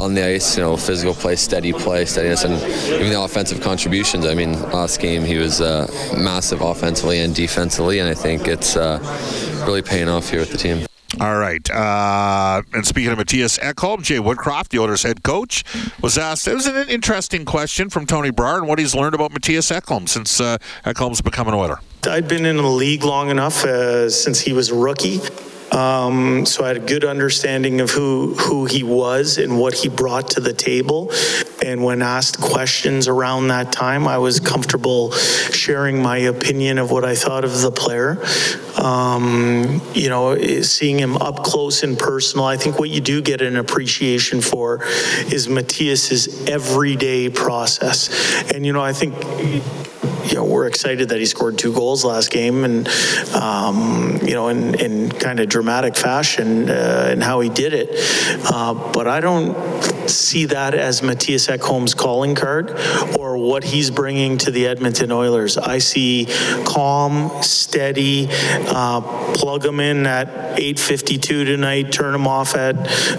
on 0.00 0.14
the 0.14 0.26
ice. 0.26 0.56
You 0.56 0.64
know, 0.64 0.76
physical 0.76 1.14
play, 1.14 1.36
steady 1.36 1.72
play, 1.72 2.04
steadiness, 2.04 2.44
and 2.44 2.54
even 2.92 3.10
the 3.10 3.20
offensive 3.20 3.60
contributions. 3.60 4.26
I 4.26 4.34
mean, 4.34 4.60
last 4.72 4.98
game 5.00 5.24
he 5.24 5.36
was 5.36 5.60
uh, 5.60 5.86
massive 6.16 6.62
offensively 6.62 7.20
and 7.20 7.34
defensively, 7.34 7.98
and 8.00 8.08
I 8.08 8.14
think 8.14 8.48
it's 8.48 8.76
uh, 8.76 8.98
really 9.66 9.82
paying 9.82 10.08
off 10.08 10.30
here 10.30 10.40
with 10.40 10.50
the 10.50 10.58
team. 10.58 10.86
All 11.18 11.38
right. 11.38 11.68
Uh, 11.70 12.62
and 12.74 12.86
speaking 12.86 13.10
of 13.10 13.18
Matthias 13.18 13.58
Ekholm, 13.58 14.02
Jay 14.02 14.18
Woodcroft, 14.18 14.68
the 14.68 14.78
Oilers 14.78 15.02
head 15.02 15.22
coach, 15.22 15.64
was 16.02 16.18
asked. 16.18 16.46
It 16.46 16.54
was 16.54 16.66
an 16.66 16.88
interesting 16.88 17.44
question 17.44 17.88
from 17.88 18.06
Tony 18.06 18.30
Brar 18.30 18.58
and 18.58 18.68
what 18.68 18.78
he's 18.78 18.94
learned 18.94 19.14
about 19.14 19.32
Matthias 19.32 19.70
Ekholm 19.70 20.08
since 20.08 20.40
uh, 20.40 20.58
Ekholm's 20.84 21.22
become 21.22 21.48
an 21.48 21.54
Oiler. 21.54 21.80
I'd 22.06 22.28
been 22.28 22.44
in 22.44 22.58
the 22.58 22.62
league 22.68 23.02
long 23.02 23.30
enough 23.30 23.64
uh, 23.64 24.10
since 24.10 24.40
he 24.40 24.52
was 24.52 24.70
a 24.70 24.74
rookie 24.74 25.20
um, 25.72 26.46
so 26.46 26.64
I 26.64 26.68
had 26.68 26.76
a 26.76 26.80
good 26.80 27.04
understanding 27.04 27.80
of 27.80 27.90
who 27.90 28.34
who 28.34 28.66
he 28.66 28.82
was 28.82 29.38
and 29.38 29.58
what 29.58 29.74
he 29.74 29.88
brought 29.88 30.30
to 30.30 30.40
the 30.40 30.52
table. 30.52 31.12
And 31.64 31.82
when 31.82 32.02
asked 32.02 32.40
questions 32.40 33.08
around 33.08 33.48
that 33.48 33.72
time, 33.72 34.06
I 34.06 34.18
was 34.18 34.38
comfortable 34.38 35.10
sharing 35.12 36.00
my 36.00 36.18
opinion 36.18 36.78
of 36.78 36.90
what 36.90 37.04
I 37.04 37.14
thought 37.14 37.44
of 37.44 37.60
the 37.60 37.72
player. 37.72 38.22
Um, 38.80 39.80
you 39.94 40.08
know, 40.08 40.38
seeing 40.62 40.98
him 40.98 41.16
up 41.16 41.42
close 41.42 41.82
and 41.82 41.98
personal, 41.98 42.44
I 42.44 42.56
think 42.56 42.78
what 42.78 42.90
you 42.90 43.00
do 43.00 43.20
get 43.20 43.40
an 43.40 43.56
appreciation 43.56 44.40
for 44.40 44.84
is 45.32 45.48
Matthias's 45.48 46.48
everyday 46.48 47.28
process. 47.30 48.52
And 48.52 48.64
you 48.64 48.72
know, 48.72 48.82
I 48.82 48.92
think 48.92 49.14
you 50.28 50.34
know, 50.34 50.44
we're 50.44 50.66
excited 50.66 51.10
that 51.10 51.18
he 51.18 51.26
scored 51.26 51.58
two 51.58 51.72
goals 51.72 52.04
last 52.04 52.30
game 52.30 52.64
and, 52.64 52.88
um, 53.34 54.18
you 54.22 54.34
know, 54.34 54.48
in, 54.48 54.74
in 54.80 55.10
kind 55.10 55.40
of 55.40 55.48
dramatic 55.48 55.96
fashion 55.96 56.68
uh, 56.68 57.08
and 57.10 57.22
how 57.22 57.40
he 57.40 57.48
did 57.48 57.72
it. 57.72 57.90
Uh, 58.52 58.74
but 58.92 59.06
I 59.06 59.20
don't 59.20 59.54
see 60.08 60.46
that 60.46 60.74
as 60.74 61.02
Matthias 61.02 61.46
Ekholm's 61.46 61.94
calling 61.94 62.34
card 62.34 62.70
or 63.18 63.36
what 63.36 63.64
he's 63.64 63.90
bringing 63.90 64.38
to 64.38 64.50
the 64.50 64.66
Edmonton 64.66 65.12
Oilers. 65.12 65.58
I 65.58 65.78
see 65.78 66.26
calm, 66.64 67.42
steady, 67.42 68.28
uh, 68.30 69.00
plug 69.34 69.64
him 69.64 69.80
in 69.80 70.06
at 70.06 70.56
8.52 70.58 71.20
tonight, 71.44 71.92
turn 71.92 72.14
him 72.14 72.26
off 72.26 72.54
at 72.54 72.76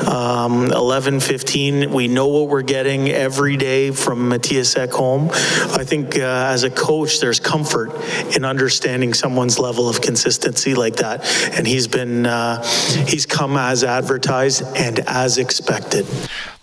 um, 0.07 0.67
11.15. 0.69 1.91
We 1.91 2.07
know 2.07 2.27
what 2.27 2.49
we're 2.49 2.61
getting 2.61 3.09
every 3.09 3.57
day 3.57 3.91
from 3.91 4.29
Matthias 4.29 4.75
Ekholm. 4.75 5.29
I 5.77 5.83
think 5.83 6.17
uh, 6.17 6.47
as 6.51 6.63
a 6.63 6.69
coach, 6.69 6.96
there's 7.05 7.39
comfort 7.39 7.91
in 8.35 8.43
understanding 8.43 9.13
someone's 9.13 9.59
level 9.59 9.87
of 9.87 10.01
consistency 10.01 10.73
like 10.75 10.97
that. 10.97 11.25
And 11.57 11.67
he's 11.67 11.87
been, 11.87 12.25
uh, 12.25 12.63
he's 13.07 13.25
come 13.25 13.57
as 13.57 13.83
advertised 13.83 14.63
and 14.75 14.99
as 15.07 15.37
expected. 15.37 16.05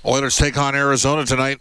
Oilers 0.04 0.36
take 0.36 0.58
on 0.58 0.74
Arizona 0.74 1.24
tonight. 1.24 1.60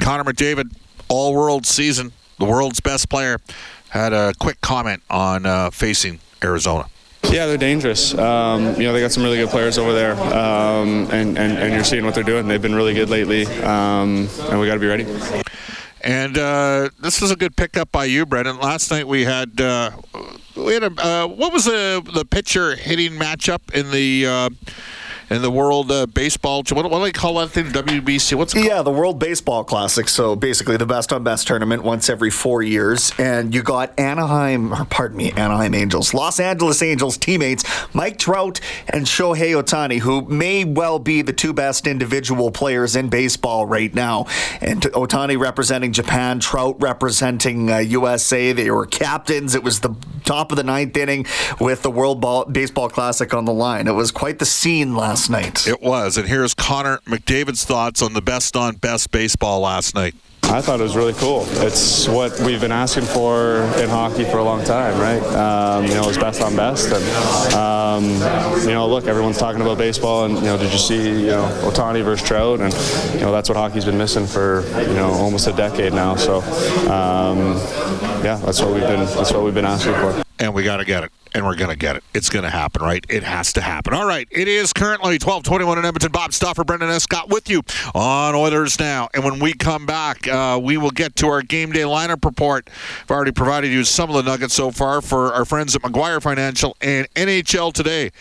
Connor 0.00 0.24
McDavid, 0.24 0.74
all 1.08 1.34
world 1.34 1.66
season, 1.66 2.12
the 2.38 2.44
world's 2.44 2.80
best 2.80 3.08
player, 3.08 3.38
had 3.90 4.12
a 4.12 4.32
quick 4.38 4.60
comment 4.60 5.02
on 5.08 5.46
uh, 5.46 5.70
facing 5.70 6.20
Arizona. 6.42 6.86
Yeah, 7.24 7.46
they're 7.46 7.58
dangerous. 7.58 8.16
Um, 8.16 8.74
you 8.80 8.84
know, 8.84 8.92
they 8.92 9.00
got 9.00 9.12
some 9.12 9.22
really 9.22 9.36
good 9.38 9.50
players 9.50 9.76
over 9.76 9.92
there, 9.92 10.12
um, 10.12 11.08
and, 11.10 11.36
and, 11.36 11.58
and 11.58 11.74
you're 11.74 11.84
seeing 11.84 12.04
what 12.04 12.14
they're 12.14 12.24
doing. 12.24 12.48
They've 12.48 12.62
been 12.62 12.74
really 12.74 12.94
good 12.94 13.10
lately, 13.10 13.44
um, 13.62 14.28
and 14.48 14.60
we 14.60 14.66
got 14.66 14.74
to 14.74 14.80
be 14.80 14.86
ready. 14.86 15.04
And 16.00 16.38
uh, 16.38 16.90
this 17.00 17.20
was 17.20 17.30
a 17.30 17.36
good 17.36 17.56
pickup 17.56 17.90
by 17.90 18.04
you, 18.04 18.24
Brendan. 18.24 18.58
Last 18.58 18.90
night 18.90 19.08
we 19.08 19.24
had 19.24 19.60
uh, 19.60 19.90
we 20.56 20.74
had 20.74 20.84
a 20.84 20.92
uh, 21.04 21.26
what 21.26 21.52
was 21.52 21.64
the 21.64 22.06
the 22.14 22.24
pitcher 22.24 22.76
hitting 22.76 23.12
matchup 23.12 23.74
in 23.74 23.90
the 23.90 24.26
in 25.30 25.42
the 25.42 25.50
World 25.50 25.90
uh, 25.90 26.06
Baseball. 26.06 26.62
What, 26.70 26.90
what 26.90 26.98
do 26.98 27.04
they 27.04 27.12
call 27.12 27.34
that 27.34 27.48
thing? 27.48 27.66
WBC. 27.66 28.34
What's 28.34 28.54
it 28.54 28.64
Yeah, 28.64 28.82
the 28.82 28.90
World 28.90 29.18
Baseball 29.18 29.64
Classic. 29.64 30.08
So 30.08 30.36
basically, 30.36 30.76
the 30.76 30.86
best 30.86 31.12
on 31.12 31.22
best 31.22 31.46
tournament 31.46 31.82
once 31.82 32.08
every 32.08 32.30
four 32.30 32.62
years, 32.62 33.12
and 33.18 33.54
you 33.54 33.62
got 33.62 33.98
Anaheim, 33.98 34.72
or 34.72 34.84
pardon 34.84 35.16
me, 35.16 35.32
Anaheim 35.32 35.74
Angels, 35.74 36.14
Los 36.14 36.40
Angeles 36.40 36.82
Angels 36.82 37.16
teammates 37.18 37.64
Mike 37.94 38.18
Trout 38.18 38.60
and 38.88 39.06
Shohei 39.06 39.60
Ohtani, 39.60 40.00
who 40.00 40.22
may 40.22 40.64
well 40.64 40.98
be 40.98 41.22
the 41.22 41.32
two 41.32 41.52
best 41.52 41.86
individual 41.86 42.50
players 42.50 42.96
in 42.96 43.08
baseball 43.08 43.66
right 43.66 43.94
now. 43.94 44.26
And 44.60 44.82
Ohtani 44.82 45.38
representing 45.38 45.92
Japan, 45.92 46.40
Trout 46.40 46.76
representing 46.80 47.70
uh, 47.70 47.78
USA. 47.78 48.52
They 48.52 48.70
were 48.70 48.86
captains. 48.86 49.54
It 49.54 49.62
was 49.62 49.80
the 49.80 49.94
top 50.24 50.52
of 50.52 50.56
the 50.56 50.64
ninth 50.64 50.96
inning 50.96 51.26
with 51.60 51.82
the 51.82 51.90
World 51.90 52.20
Ball- 52.20 52.44
Baseball 52.46 52.88
Classic 52.88 53.32
on 53.32 53.44
the 53.44 53.52
line. 53.52 53.86
It 53.86 53.92
was 53.92 54.10
quite 54.10 54.38
the 54.38 54.46
scene 54.46 54.94
last 54.94 55.17
night. 55.28 55.66
It 55.66 55.80
was. 55.80 56.18
And 56.18 56.28
here's 56.28 56.54
Connor 56.54 56.98
McDavid's 57.06 57.64
thoughts 57.64 58.02
on 58.02 58.12
the 58.12 58.20
best 58.20 58.54
on 58.56 58.76
best 58.76 59.10
baseball 59.10 59.60
last 59.60 59.94
night. 59.94 60.14
I 60.50 60.62
thought 60.62 60.80
it 60.80 60.82
was 60.82 60.96
really 60.96 61.12
cool. 61.14 61.44
It's 61.62 62.08
what 62.08 62.40
we've 62.40 62.60
been 62.60 62.72
asking 62.72 63.04
for 63.04 63.58
in 63.78 63.88
hockey 63.90 64.24
for 64.24 64.38
a 64.38 64.42
long 64.42 64.64
time, 64.64 64.98
right? 64.98 65.22
Um, 65.34 65.84
you 65.84 65.94
know, 65.94 66.08
it's 66.08 66.16
best 66.16 66.40
on 66.40 66.56
best, 66.56 66.90
and 66.90 67.54
um, 67.54 68.04
you 68.62 68.70
know, 68.70 68.88
look, 68.88 69.06
everyone's 69.06 69.36
talking 69.38 69.60
about 69.60 69.76
baseball, 69.76 70.24
and 70.24 70.34
you 70.36 70.42
know, 70.44 70.56
did 70.56 70.72
you 70.72 70.78
see, 70.78 71.20
you 71.20 71.26
know, 71.26 71.48
Ohtani 71.64 72.02
versus 72.02 72.26
Trout, 72.26 72.60
and 72.60 72.72
you 73.14 73.20
know, 73.20 73.30
that's 73.30 73.48
what 73.50 73.56
hockey's 73.56 73.84
been 73.84 73.98
missing 73.98 74.26
for 74.26 74.64
you 74.80 74.94
know 74.94 75.10
almost 75.10 75.46
a 75.48 75.52
decade 75.52 75.92
now. 75.92 76.16
So, 76.16 76.38
um, 76.90 77.56
yeah, 78.24 78.40
that's 78.42 78.60
what 78.62 78.72
we've 78.72 78.82
been 78.82 79.00
that's 79.00 79.32
what 79.32 79.44
we've 79.44 79.54
been 79.54 79.66
asking 79.66 79.94
for. 79.94 80.22
and 80.38 80.54
we 80.54 80.62
got 80.62 80.78
to 80.78 80.84
get 80.84 81.04
it. 81.04 81.12
And 81.34 81.44
we're 81.44 81.56
going 81.56 81.70
to 81.70 81.76
get 81.76 81.94
it. 81.94 82.02
It's 82.14 82.30
going 82.30 82.44
to 82.44 82.50
happen, 82.50 82.80
right? 82.82 83.04
It 83.10 83.22
has 83.22 83.52
to 83.52 83.60
happen. 83.60 83.92
All 83.92 84.06
right. 84.06 84.26
It 84.30 84.48
is 84.48 84.72
currently 84.72 85.18
1221 85.20 85.76
in 85.78 85.84
Edmonton. 85.84 86.10
Bob 86.10 86.32
Stauffer, 86.32 86.64
Brendan 86.64 86.88
Escott 86.88 87.28
with 87.28 87.50
you 87.50 87.60
on 87.94 88.34
Oilers 88.34 88.80
Now. 88.80 89.08
And 89.12 89.22
when 89.22 89.38
we 89.38 89.52
come 89.52 89.84
back, 89.84 90.26
uh, 90.26 90.37
Uh, 90.38 90.56
we 90.56 90.76
will 90.76 90.92
get 90.92 91.16
to 91.16 91.26
our 91.26 91.42
game 91.42 91.72
day 91.72 91.80
lineup 91.80 92.24
report. 92.24 92.70
I've 93.02 93.10
already 93.10 93.32
provided 93.32 93.72
you 93.72 93.82
some 93.82 94.08
of 94.08 94.14
the 94.14 94.22
nuggets 94.22 94.54
so 94.54 94.70
far 94.70 95.02
for 95.02 95.32
our 95.32 95.44
friends 95.44 95.74
at 95.74 95.82
McGuire 95.82 96.22
Financial 96.22 96.76
and 96.80 97.12
NHL 97.14 97.72
Today 97.72 98.12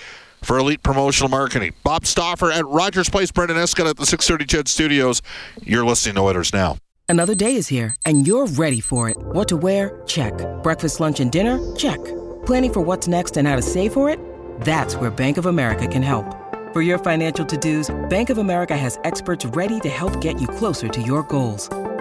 for 0.42 0.58
Elite 0.58 0.82
Promotional 0.82 1.30
Marketing. 1.30 1.74
Bob 1.84 2.08
Stauffer 2.08 2.52
at 2.52 2.66
Rogers 2.66 3.08
Place, 3.10 3.32
Brendan 3.32 3.58
Escott 3.58 3.86
at 3.86 3.98
the 3.98 4.06
630 4.06 4.46
Ched 4.46 4.68
Studios. 4.68 5.22
You're 5.62 5.86
listening 5.86 6.16
to 6.16 6.22
Oilers 6.22 6.52
Now. 6.54 6.78
Another 7.08 7.36
day 7.36 7.56
is 7.56 7.68
here, 7.68 7.96
and 8.06 8.28
you're 8.28 8.48
ready 8.48 8.82
for 8.82 9.10
it. 9.10 9.18
What 9.18 9.48
to 9.50 9.58
wear? 9.58 10.02
Check. 10.08 10.34
Breakfast, 10.64 11.00
lunch, 11.00 11.20
and 11.20 11.32
dinner? 11.32 11.76
Check. 11.76 12.04
Planning 12.46 12.74
for 12.74 12.82
what's 12.82 13.08
next 13.08 13.38
and 13.38 13.48
how 13.48 13.56
to 13.56 13.62
save 13.62 13.94
for 13.94 14.10
it? 14.10 14.20
That's 14.62 14.96
where 14.96 15.12
Bank 15.12 15.38
of 15.38 15.46
America 15.46 15.88
can 15.88 16.02
help. 16.02 16.26
For 16.74 16.82
your 16.82 16.98
financial 16.98 17.46
to-dos, 17.46 17.96
Bank 18.10 18.30
of 18.30 18.40
America 18.40 18.76
has 18.76 19.00
experts 19.04 19.46
ready 19.46 19.80
to 19.82 19.90
help 19.90 20.20
get 20.20 20.42
you 20.42 20.48
closer 20.48 20.90
to 20.90 21.02
your 21.02 21.24
goals. 21.24 21.70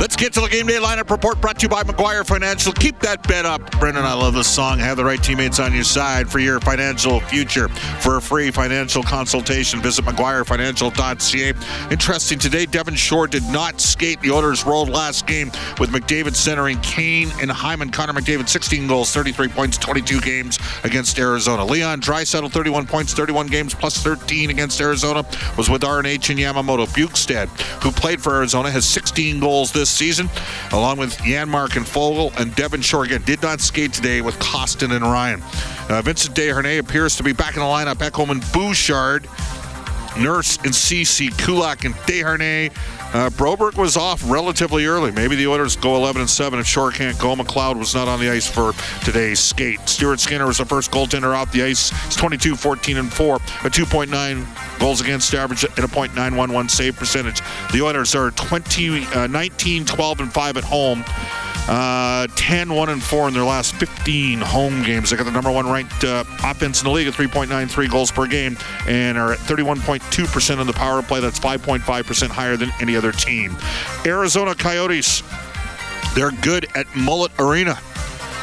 Let's 0.00 0.14
get 0.14 0.32
to 0.34 0.40
the 0.40 0.48
game 0.48 0.68
day 0.68 0.78
lineup 0.78 1.10
report 1.10 1.40
brought 1.40 1.58
to 1.58 1.62
you 1.64 1.68
by 1.68 1.82
McGuire 1.82 2.24
Financial. 2.24 2.72
Keep 2.72 3.00
that 3.00 3.26
bet 3.26 3.44
up. 3.44 3.68
Brendan, 3.80 4.04
I 4.04 4.12
love 4.12 4.32
this 4.32 4.46
song. 4.46 4.78
Have 4.78 4.96
the 4.96 5.04
right 5.04 5.20
teammates 5.20 5.58
on 5.58 5.74
your 5.74 5.82
side 5.82 6.30
for 6.30 6.38
your 6.38 6.60
financial 6.60 7.18
future. 7.18 7.66
For 7.66 8.18
a 8.18 8.22
free 8.22 8.52
financial 8.52 9.02
consultation, 9.02 9.82
visit 9.82 10.04
McGuireFinancial.ca. 10.04 11.90
Interesting 11.90 12.38
today, 12.38 12.64
Devin 12.64 12.94
Shore 12.94 13.26
did 13.26 13.42
not 13.46 13.80
skate. 13.80 14.20
The 14.20 14.30
Oilers 14.30 14.64
rolled 14.64 14.88
last 14.88 15.26
game 15.26 15.50
with 15.80 15.90
McDavid 15.90 16.36
centering 16.36 16.80
Kane 16.80 17.32
and 17.40 17.50
Hyman. 17.50 17.90
Connor 17.90 18.12
McDavid, 18.12 18.48
16 18.48 18.86
goals, 18.86 19.12
33 19.12 19.48
points, 19.48 19.78
22 19.78 20.20
games 20.20 20.60
against 20.84 21.18
Arizona. 21.18 21.64
Leon 21.64 22.00
Draisaitl, 22.00 22.52
31 22.52 22.86
points, 22.86 23.14
31 23.14 23.48
games, 23.48 23.74
plus 23.74 23.96
13 23.96 24.50
against 24.50 24.80
Arizona, 24.80 25.24
was 25.56 25.68
with 25.68 25.82
RNH 25.82 26.30
and 26.30 26.38
Yamamoto. 26.38 26.86
Bjugstad, 26.86 27.48
who 27.82 27.90
played 27.90 28.22
for 28.22 28.36
Arizona, 28.36 28.70
has 28.70 28.86
16 28.86 29.40
goals 29.40 29.72
this 29.72 29.87
season, 29.88 30.28
along 30.72 30.98
with 30.98 31.16
Janmark 31.18 31.76
and 31.76 31.86
Foegele. 31.86 32.36
And 32.38 32.54
Devin 32.54 32.82
Shore, 32.82 33.04
again, 33.04 33.22
did 33.22 33.42
not 33.42 33.60
skate 33.60 33.92
today 33.92 34.20
with 34.20 34.38
Kostin 34.38 34.94
and 34.94 35.04
Ryan. 35.04 35.42
Uh, 35.88 36.02
Vincent 36.02 36.36
Desharnais 36.36 36.78
appears 36.78 37.16
to 37.16 37.22
be 37.22 37.32
back 37.32 37.54
in 37.54 37.60
the 37.60 37.66
lineup. 37.66 37.96
Ekholm 37.96 38.30
and 38.30 38.44
Bouchard. 38.52 39.28
Nurse 40.18 40.58
and 40.64 40.74
Ceci, 40.74 41.28
Kulak 41.28 41.84
and 41.84 41.94
Desharnais. 41.94 42.70
Uh, 43.14 43.30
Broberg 43.30 43.76
was 43.76 43.96
off 43.96 44.22
relatively 44.30 44.86
early. 44.86 45.10
Maybe 45.12 45.36
the 45.36 45.46
Oilers 45.46 45.76
go 45.76 45.96
11 45.96 46.20
and 46.20 46.30
7 46.30 46.58
if 46.58 46.66
Shore 46.66 46.90
can't 46.90 47.18
go. 47.18 47.34
McLeod 47.34 47.78
was 47.78 47.94
not 47.94 48.08
on 48.08 48.20
the 48.20 48.28
ice 48.28 48.46
for 48.46 48.72
today's 49.04 49.40
skate. 49.40 49.80
Stuart 49.88 50.20
Skinner 50.20 50.46
was 50.46 50.58
the 50.58 50.64
first 50.64 50.90
goaltender 50.90 51.34
off 51.34 51.50
the 51.52 51.62
ice. 51.62 51.90
He's 51.90 52.16
22, 52.16 52.56
14, 52.56 52.96
and 52.98 53.12
4, 53.12 53.36
a 53.36 53.38
2.9 53.38 54.78
goals 54.78 55.00
against 55.00 55.32
average 55.34 55.64
and 55.64 55.78
a 55.78 55.88
.911 55.88 56.70
save 56.70 56.96
percentage. 56.96 57.40
The 57.72 57.80
Oilers 57.82 58.14
are 58.14 58.30
20, 58.32 59.06
uh, 59.06 59.26
19, 59.26 59.84
12, 59.84 60.20
and 60.20 60.32
5 60.32 60.56
at 60.56 60.64
home. 60.64 61.04
Uh, 61.68 62.26
10, 62.34 62.72
1, 62.72 62.88
and 62.88 63.02
4 63.02 63.28
in 63.28 63.34
their 63.34 63.44
last 63.44 63.74
15 63.74 64.40
home 64.40 64.82
games. 64.82 65.10
They 65.10 65.16
got 65.16 65.24
the 65.24 65.30
number 65.30 65.52
one 65.52 65.70
ranked 65.70 66.02
uh, 66.02 66.24
offense 66.42 66.80
in 66.80 66.86
the 66.86 66.90
league 66.90 67.06
at 67.06 67.12
3.93 67.12 67.90
goals 67.90 68.10
per 68.10 68.26
game 68.26 68.56
and 68.86 69.18
are 69.18 69.34
at 69.34 69.38
31.2% 69.40 70.58
on 70.58 70.66
the 70.66 70.72
power 70.72 71.02
play. 71.02 71.20
That's 71.20 71.38
5.5% 71.38 72.28
higher 72.28 72.56
than 72.56 72.72
any 72.80 72.96
other 72.96 73.12
team. 73.12 73.54
Arizona 74.06 74.54
Coyotes, 74.54 75.22
they're 76.14 76.30
good 76.30 76.66
at 76.74 76.86
Mullet 76.96 77.32
Arena. 77.38 77.78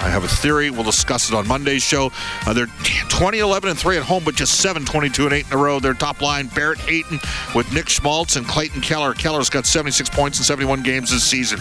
I 0.01 0.09
have 0.09 0.23
a 0.23 0.27
theory. 0.27 0.69
We'll 0.69 0.83
discuss 0.83 1.29
it 1.29 1.35
on 1.35 1.47
Monday's 1.47 1.81
show. 1.81 2.11
Uh, 2.45 2.53
they're 2.53 2.67
20, 3.09 3.39
11, 3.39 3.69
and 3.69 3.79
3 3.79 3.97
at 3.97 4.03
home, 4.03 4.23
but 4.23 4.35
just 4.35 4.59
7, 4.59 4.85
22, 4.85 5.25
and 5.25 5.33
8 5.33 5.45
in 5.47 5.53
a 5.53 5.57
row. 5.57 5.79
Their 5.79 5.93
top 5.93 6.21
line, 6.21 6.47
Barrett 6.47 6.79
Hayton 6.79 7.19
with 7.55 7.71
Nick 7.73 7.89
Schmaltz 7.89 8.35
and 8.35 8.47
Clayton 8.47 8.81
Keller. 8.81 9.13
Keller's 9.13 9.49
got 9.49 9.65
76 9.65 10.09
points 10.09 10.37
in 10.37 10.43
71 10.43 10.83
games 10.83 11.11
this 11.11 11.23
season. 11.23 11.59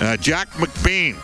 Uh, 0.00 0.16
Jack 0.16 0.48
McBain 0.50 1.16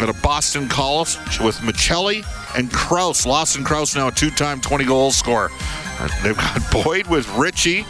at 0.00 0.08
a 0.08 0.14
Boston 0.22 0.68
College 0.68 1.16
with 1.40 1.56
Maccelli 1.58 2.24
and 2.56 2.72
Crouse. 2.72 3.26
Lawson 3.26 3.64
Crouse 3.64 3.94
now 3.94 4.08
a 4.08 4.12
two-time 4.12 4.60
20 4.60 4.84
goal 4.84 5.10
scorer. 5.10 5.50
Uh, 5.98 6.08
they've 6.22 6.36
got 6.36 6.60
Boyd 6.84 7.06
with 7.06 7.28
Ritchie, 7.36 7.84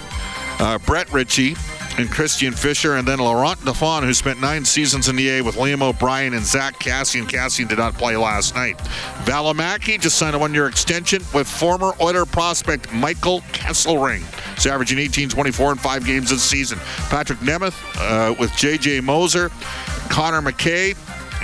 uh, 0.59 0.78
Brett 0.78 1.12
Ritchie, 1.12 1.55
and 1.98 2.11
Christian 2.11 2.52
Fischer, 2.52 2.96
and 2.96 3.07
then 3.07 3.18
Laurent 3.18 3.62
Dauphin, 3.64 4.02
who 4.02 4.14
spent 4.14 4.40
nine 4.40 4.64
seasons 4.64 5.09
in 5.09 5.16
the 5.16 5.28
A 5.31 5.42
with 5.42 5.57
Liam 5.57 5.83
O'Brien 5.83 6.35
and 6.35 6.44
Zack 6.44 6.78
Kassian. 6.78 7.24
Kassian 7.28 7.68
did 7.68 7.78
not 7.78 7.94
play 7.94 8.16
last 8.16 8.55
night. 8.55 8.78
Valimaki 9.24 10.00
just 10.00 10.16
signed 10.18 10.35
a 10.35 10.38
one-year 10.38 10.66
extension 10.66 11.22
with 11.35 11.46
former 11.46 11.92
Oiler 12.00 12.24
prospect 12.24 12.92
Michael 12.92 13.40
Kesselring. 13.52 14.22
He's 14.55 14.66
averaging 14.66 14.98
18, 14.98 15.28
24, 15.28 15.72
and 15.72 15.81
five 15.81 16.05
games 16.05 16.31
this 16.31 16.42
season. 16.42 16.78
Patrick 17.09 17.40
Nemeth 17.40 17.74
uh, 17.98 18.35
with 18.38 18.55
J.J. 18.57 19.00
Moser, 19.00 19.50
Connor 20.09 20.42
Mackey, 20.42 20.94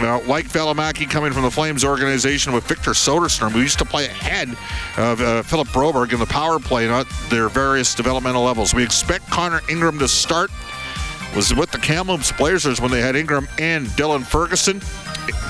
uh, 0.01 0.21
like 0.27 0.47
Valimaki 0.47 1.09
coming 1.09 1.33
from 1.33 1.43
the 1.43 1.51
Flames 1.51 1.85
organization 1.85 2.53
with 2.53 2.65
Victor 2.65 2.93
Soderstrom, 2.93 3.51
who 3.51 3.61
used 3.61 3.79
to 3.79 3.85
play 3.85 4.07
ahead 4.07 4.51
of 4.97 5.21
uh, 5.21 5.43
Philip 5.43 5.69
Broberg 5.69 6.13
in 6.13 6.21
the 6.21 6.27
power 6.27 6.59
play 6.59 6.89
at 6.89 7.07
their 7.29 7.49
various 7.49 7.95
developmental 7.95 8.43
levels. 8.43 8.75
We 8.75 8.85
expect 8.85 9.29
Connor 9.31 9.61
Ingram 9.69 9.99
to 9.99 10.09
start. 10.09 10.51
Was 11.37 11.55
with 11.55 11.71
the 11.71 11.79
Kamloops 11.79 12.33
Blazers 12.33 12.81
when 12.81 12.91
they 12.91 13.03
had 13.03 13.15
Ingram 13.15 13.47
and 13.59 13.87
Dylan 13.89 14.25
Ferguson. 14.25 14.81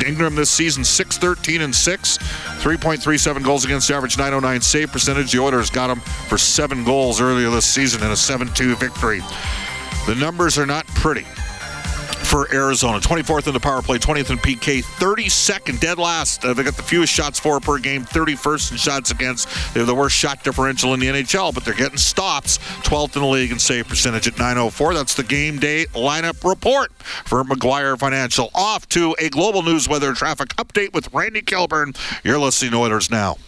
Ingram 0.04 0.34
this 0.34 0.50
season 0.50 0.84
6 0.84 1.18
13 1.18 1.60
and 1.60 1.74
6, 1.74 2.18
3.37 2.18 3.44
goals 3.44 3.64
against 3.64 3.88
average, 3.90 4.18
909 4.18 4.60
save 4.60 4.90
percentage. 4.90 5.30
The 5.30 5.38
Oilers 5.38 5.70
got 5.70 5.88
him 5.88 6.00
for 6.00 6.36
seven 6.36 6.84
goals 6.84 7.20
earlier 7.20 7.48
this 7.50 7.64
season 7.64 8.02
in 8.02 8.10
a 8.10 8.16
7 8.16 8.48
2 8.54 8.74
victory. 8.74 9.20
The 10.06 10.16
numbers 10.16 10.58
are 10.58 10.66
not 10.66 10.86
pretty 10.88 11.26
for 12.28 12.52
Arizona. 12.54 13.00
24th 13.00 13.46
in 13.46 13.54
the 13.54 13.60
power 13.60 13.80
play, 13.80 13.98
20th 13.98 14.30
in 14.30 14.36
PK, 14.36 14.82
32nd, 14.82 15.80
dead 15.80 15.98
last. 15.98 16.44
Uh, 16.44 16.52
they 16.52 16.62
got 16.62 16.76
the 16.76 16.82
fewest 16.82 17.12
shots 17.12 17.40
for 17.40 17.58
per 17.58 17.78
game, 17.78 18.04
31st 18.04 18.72
in 18.72 18.76
shots 18.76 19.10
against. 19.10 19.48
They 19.72 19.80
have 19.80 19.86
the 19.86 19.94
worst 19.94 20.14
shot 20.14 20.44
differential 20.44 20.92
in 20.92 21.00
the 21.00 21.06
NHL, 21.06 21.54
but 21.54 21.64
they're 21.64 21.72
getting 21.72 21.96
stops. 21.96 22.58
12th 22.82 23.16
in 23.16 23.22
the 23.22 23.28
league 23.28 23.50
in 23.50 23.58
save 23.58 23.88
percentage 23.88 24.28
at 24.28 24.38
904. 24.38 24.92
That's 24.94 25.14
the 25.14 25.22
game 25.22 25.58
day 25.58 25.86
lineup 25.94 26.46
report 26.46 26.92
for 27.24 27.42
McGuire 27.44 27.98
Financial. 27.98 28.50
Off 28.54 28.86
to 28.90 29.16
a 29.18 29.30
global 29.30 29.62
news 29.62 29.88
weather 29.88 30.12
traffic 30.12 30.48
update 30.56 30.92
with 30.92 31.12
Randy 31.14 31.40
Kilburn. 31.40 31.94
You're 32.24 32.38
listening 32.38 32.72
to 32.72 32.78
Oilers 32.78 33.10
Now. 33.10 33.38